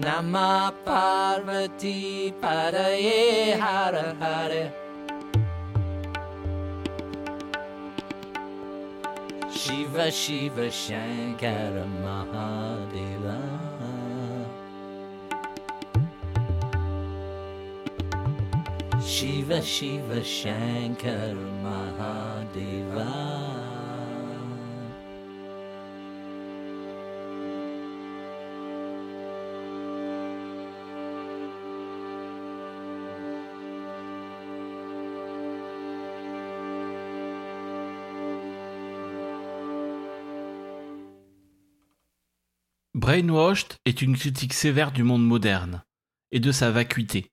[0.00, 4.72] Nama Parvati Pataye Hara Hare
[9.70, 13.38] Shiva Shiva Shankara Mahadeva.
[19.00, 23.29] Shiva Shiva Shankara Mahadeva
[43.00, 45.82] Brainwashed est une critique sévère du monde moderne
[46.32, 47.32] et de sa vacuité,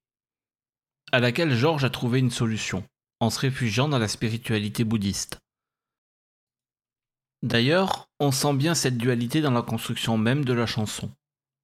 [1.11, 2.87] à laquelle George a trouvé une solution
[3.19, 5.39] en se réfugiant dans la spiritualité bouddhiste.
[7.43, 11.11] D'ailleurs, on sent bien cette dualité dans la construction même de la chanson.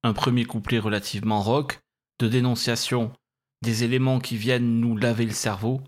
[0.02, 1.80] Un premier couplet relativement rock,
[2.18, 3.10] de dénonciation
[3.62, 5.80] des éléments qui viennent nous laver le cerveau,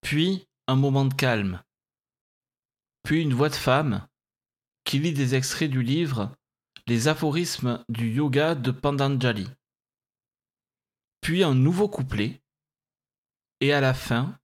[0.00, 1.62] puis un moment de calme,
[3.04, 4.08] puis une voix de femme
[4.82, 6.34] qui lit des extraits du livre
[6.86, 9.48] Les aphorismes du yoga de Pandanjali,
[11.20, 12.42] puis un nouveau couplet,
[13.60, 14.38] et à la fin,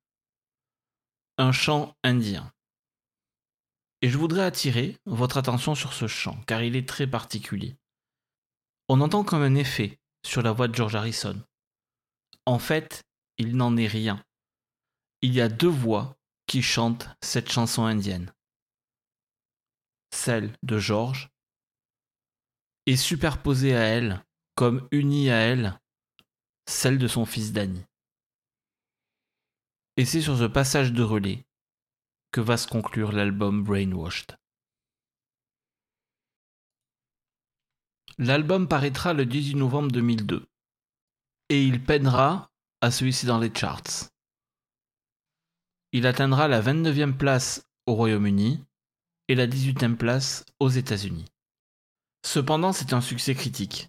[1.39, 2.53] un chant indien.
[4.03, 7.76] Et je voudrais attirer votre attention sur ce chant, car il est très particulier.
[8.89, 11.43] On entend comme un effet sur la voix de George Harrison.
[12.45, 13.05] En fait,
[13.39, 14.22] il n'en est rien.
[15.22, 16.16] Il y a deux voix
[16.47, 18.32] qui chantent cette chanson indienne.
[20.12, 21.30] Celle de George
[22.87, 24.24] et superposée à elle,
[24.55, 25.78] comme unie à elle,
[26.66, 27.84] celle de son fils Danny.
[29.97, 31.45] Et c'est sur ce passage de relais
[32.32, 34.37] que va se conclure l'album Brainwashed.
[38.18, 40.47] L'album paraîtra le 18 novembre 2002
[41.49, 44.11] et il peinera à hisser dans les charts.
[45.93, 48.64] Il atteindra la 29e place au Royaume-Uni
[49.28, 51.26] et la 18e place aux États-Unis.
[52.27, 53.89] Cependant, c'est un succès critique.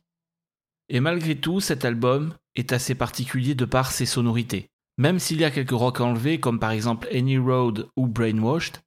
[0.90, 4.70] Et malgré tout, cet album est assez particulier de par ses sonorités.
[5.00, 8.78] Même s'il y a quelques rock enlevés, comme par exemple Any Road ou Brainwashed,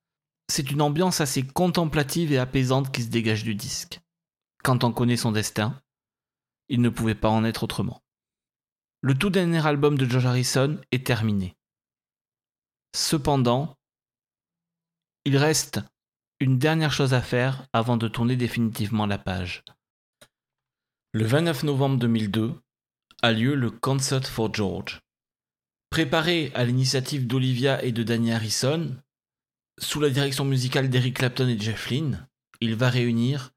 [0.49, 3.99] c'est une ambiance assez contemplative et apaisante qui se dégage du disque.
[4.63, 5.83] Quand on connaît son destin,
[6.69, 8.01] il ne pouvait pas en être autrement.
[9.01, 11.57] Le tout dernier album de George Harrison est terminé.
[12.95, 13.77] Cependant,
[15.25, 15.81] il reste
[16.41, 19.63] une dernière chose à faire avant de tourner définitivement la page.
[21.13, 22.55] Le 29 novembre 2002
[23.21, 25.01] a lieu le Concert for George.
[25.91, 28.97] Préparé à l'initiative d'Olivia et de Danny Harrison,
[29.79, 32.27] sous la direction musicale d'Eric Clapton et Jeff Lynne,
[32.61, 33.51] il va réunir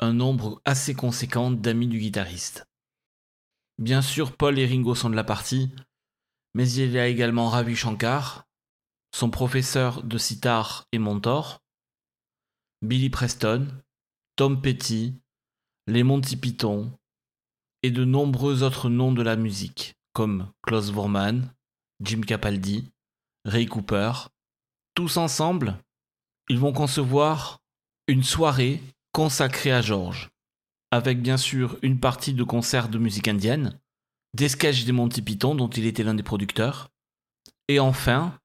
[0.00, 2.66] un nombre assez conséquent d'amis du guitariste.
[3.78, 5.70] Bien sûr, Paul et Ringo sont de la partie,
[6.54, 8.46] mais il y a également Ravi Shankar,
[9.14, 11.60] son professeur de sitar et mentor,
[12.86, 13.66] Billy Preston,
[14.36, 15.20] Tom Petty,
[15.88, 16.96] les Monty Python
[17.82, 21.52] et de nombreux autres noms de la musique, comme Klaus Vormann,
[22.00, 22.92] Jim Capaldi,
[23.44, 24.12] Ray Cooper.
[24.94, 25.78] Tous ensemble,
[26.48, 27.58] ils vont concevoir
[28.06, 28.80] une soirée
[29.10, 30.30] consacrée à George,
[30.92, 33.80] avec bien sûr une partie de concert de musique indienne,
[34.32, 36.88] des sketchs des Monty Python dont il était l'un des producteurs,
[37.66, 38.38] et enfin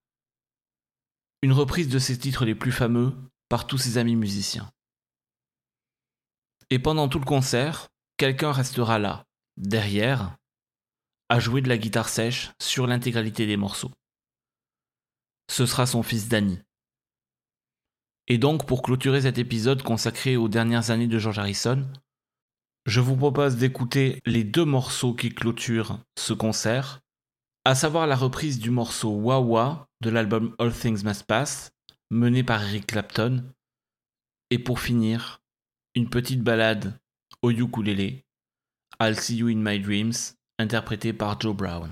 [1.43, 3.13] une reprise de ses titres les plus fameux
[3.51, 4.71] par tous ses amis musiciens.
[6.69, 9.25] Et pendant tout le concert, quelqu'un restera là,
[9.57, 10.37] derrière,
[11.27, 13.91] à jouer de la guitare sèche sur l'intégralité des morceaux.
[15.49, 16.59] Ce sera son fils Danny.
[18.27, 21.85] Et donc, pour clôturer cet épisode consacré aux dernières années de George Harrison,
[22.85, 27.01] je vous propose d'écouter les deux morceaux qui clôturent ce concert,
[27.65, 31.73] à savoir la reprise du morceau Wawa de l'album All Things Must Pass,
[32.11, 33.41] mené par Eric Clapton,
[34.49, 35.41] et pour finir,
[35.95, 36.99] une petite balade
[37.41, 38.25] au ukulélé,
[39.01, 40.13] I'll See You in My Dreams,
[40.59, 41.89] interprétée par Joe Brown.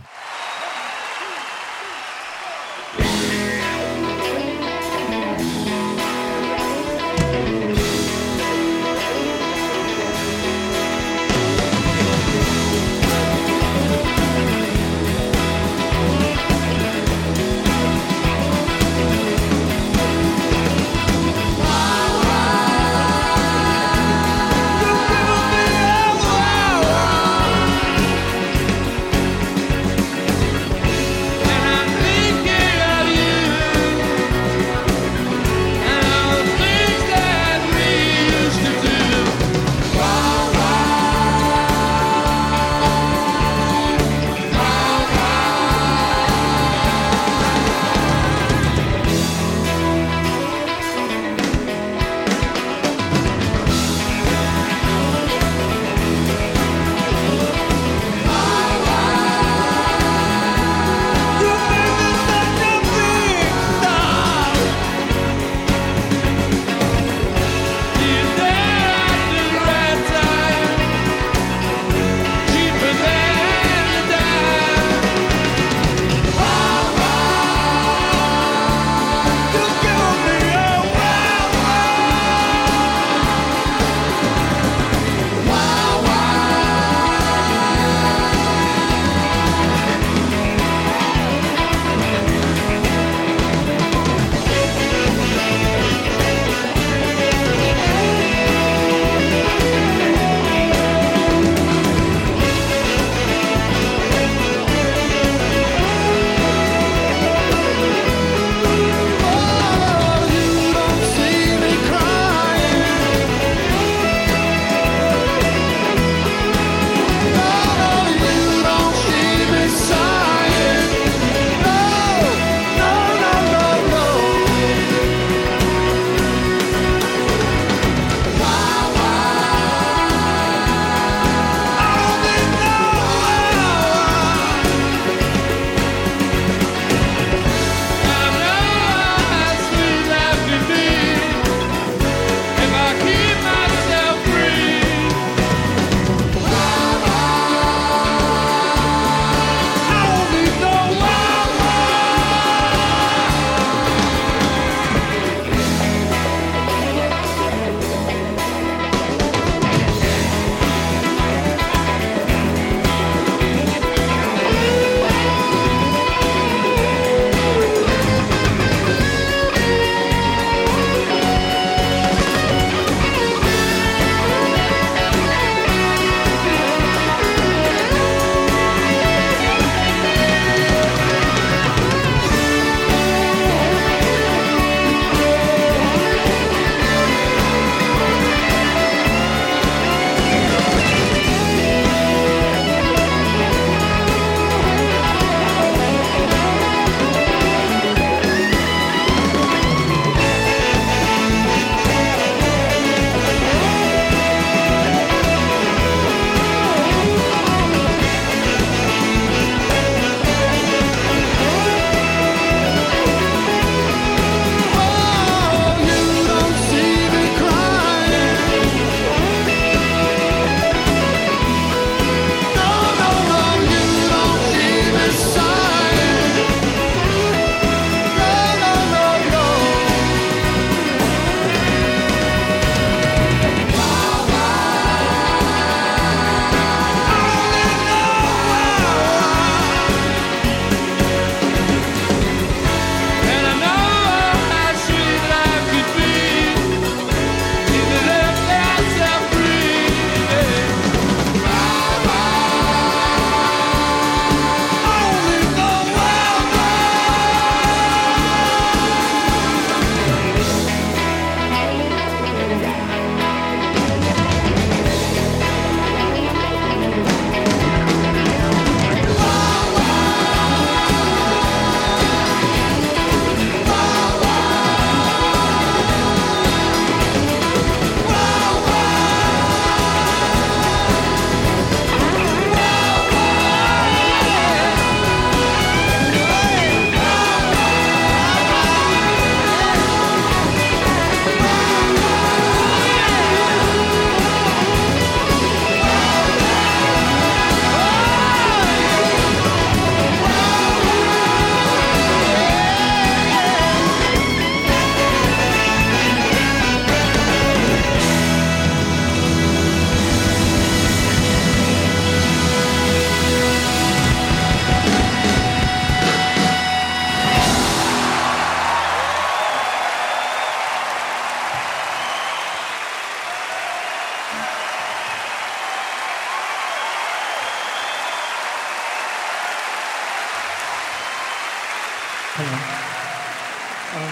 [332.50, 334.12] Um,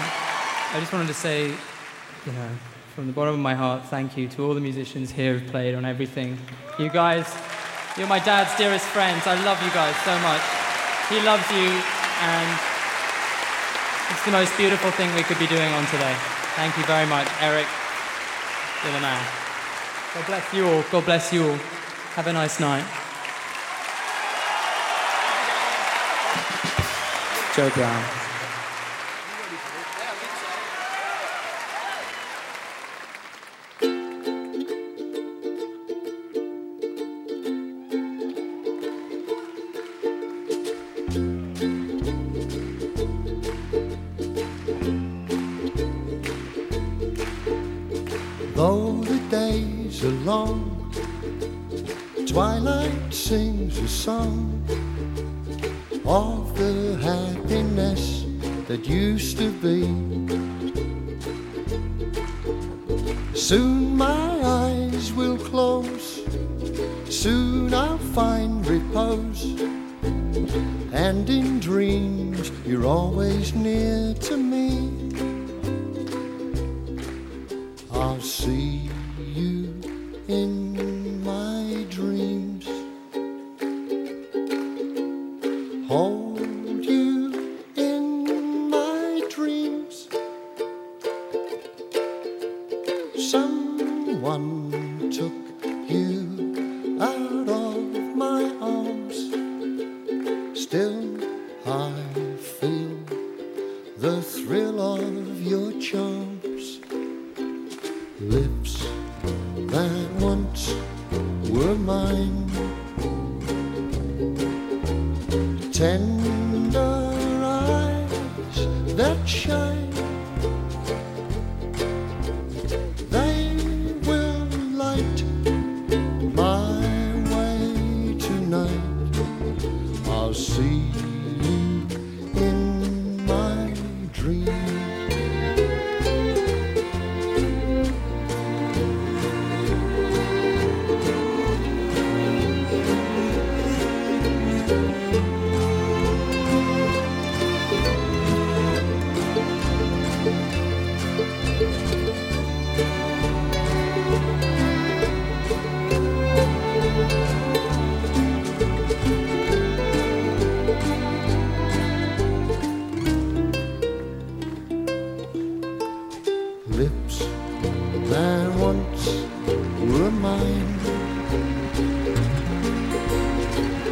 [0.80, 2.50] just wanted to say, you know,
[2.96, 5.76] from the bottom of my heart, thank you to all the musicians here who've played
[5.76, 6.38] on everything.
[6.80, 7.28] You guys,
[7.98, 9.28] you're my dad's dearest friends.
[9.28, 10.42] I love you guys so much.
[11.10, 12.60] He loves you, and
[14.12, 16.16] it's the most beautiful thing we could be doing on today.
[16.56, 17.68] Thank you very much, Eric.
[19.02, 19.26] Man.
[20.14, 20.84] God bless you all.
[20.92, 21.58] God bless you all.
[22.16, 22.86] Have a nice night.
[27.56, 28.27] Joe Brown.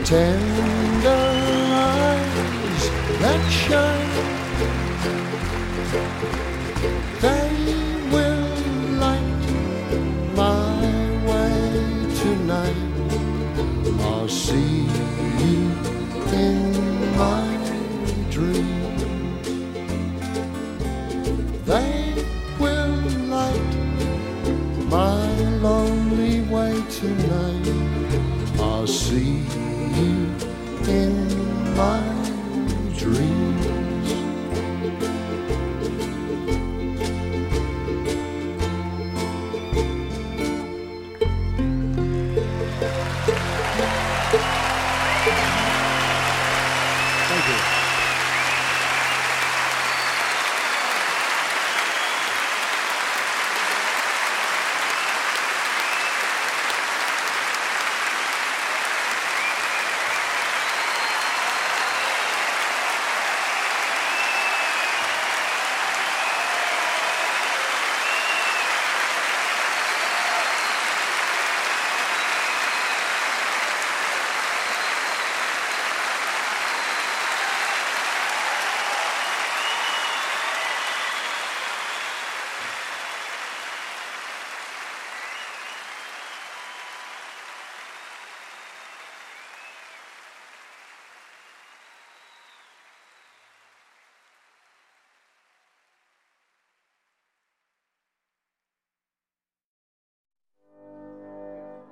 [0.06, 0.55] 10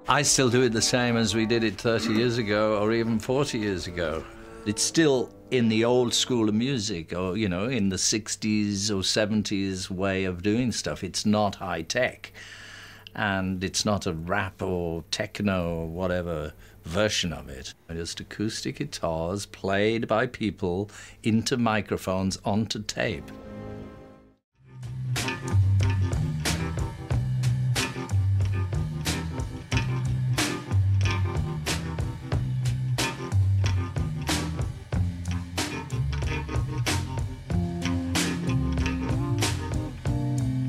[0.08, 3.20] I still do it the same as we did it 30 years ago or even
[3.20, 4.24] 40 years ago.
[4.66, 9.02] It's still in the old school of music or, you know, in the 60s or
[9.02, 11.06] 70s way of doing stuff.
[11.06, 12.34] It's not high tech.
[13.16, 16.52] And it's not a rap or techno or whatever
[16.84, 17.74] version of it.
[17.90, 20.90] Just acoustic guitars played by people
[21.24, 23.32] into microphones onto tape.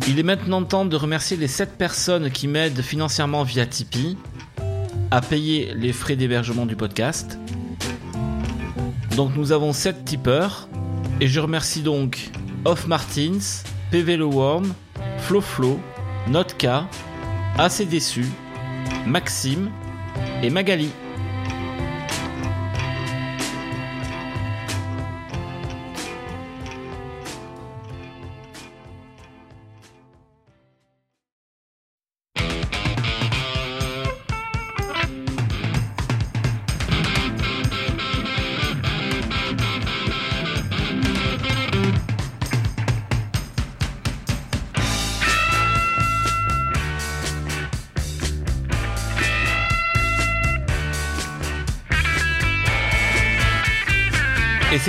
[0.06, 4.18] Il est maintenant temps de remercier les 7 personnes qui m'aident financièrement via Tipeee
[5.10, 7.38] à payer les frais d'hébergement du podcast.
[9.16, 10.68] Donc nous avons 7 tipeurs
[11.22, 12.30] et je remercie donc
[12.66, 13.38] Off Martins,
[13.90, 14.74] PV Le Worm,
[16.28, 16.86] Notka,
[17.56, 18.26] Assez Déçu,
[19.06, 19.70] Maxime
[20.42, 20.90] et Magali.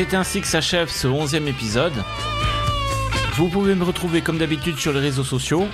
[0.08, 1.94] C'est ainsi que s'achève ce onzième épisode.
[3.36, 5.68] Vous pouvez me retrouver comme d'habitude sur les réseaux sociaux,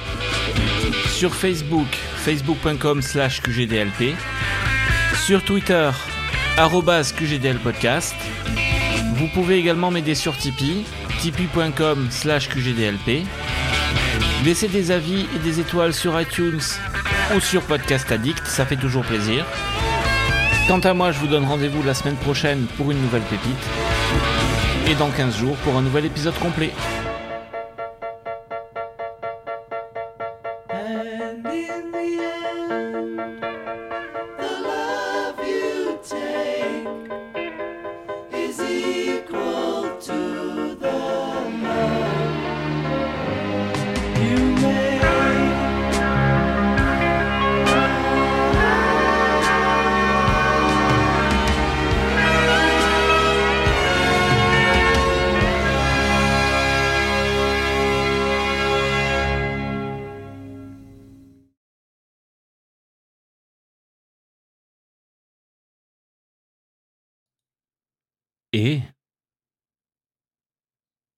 [1.11, 1.87] sur Facebook,
[2.17, 4.15] facebook.com slash QGDLP,
[5.25, 5.89] sur Twitter,
[6.57, 8.15] arrobase QGDLpodcast.
[9.15, 10.85] Vous pouvez également m'aider sur Tipeee,
[11.19, 13.25] tipeee.com slash QGDLP.
[14.45, 16.61] Laissez des avis et des étoiles sur iTunes
[17.35, 19.45] ou sur Podcast Addict, ça fait toujours plaisir.
[20.67, 23.90] Quant à moi, je vous donne rendez-vous la semaine prochaine pour une nouvelle pépite.
[24.87, 26.71] Et dans 15 jours pour un nouvel épisode complet.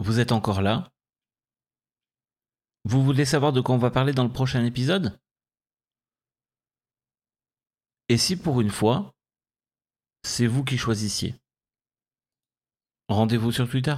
[0.04, 0.92] Vous êtes encore là.
[2.84, 5.18] Vous voulez savoir de quoi on va parler dans le prochain épisode?
[8.10, 9.16] Et si pour une fois,
[10.24, 11.36] c'est vous qui choisissiez?
[13.08, 13.96] Rendez-vous sur Twitter.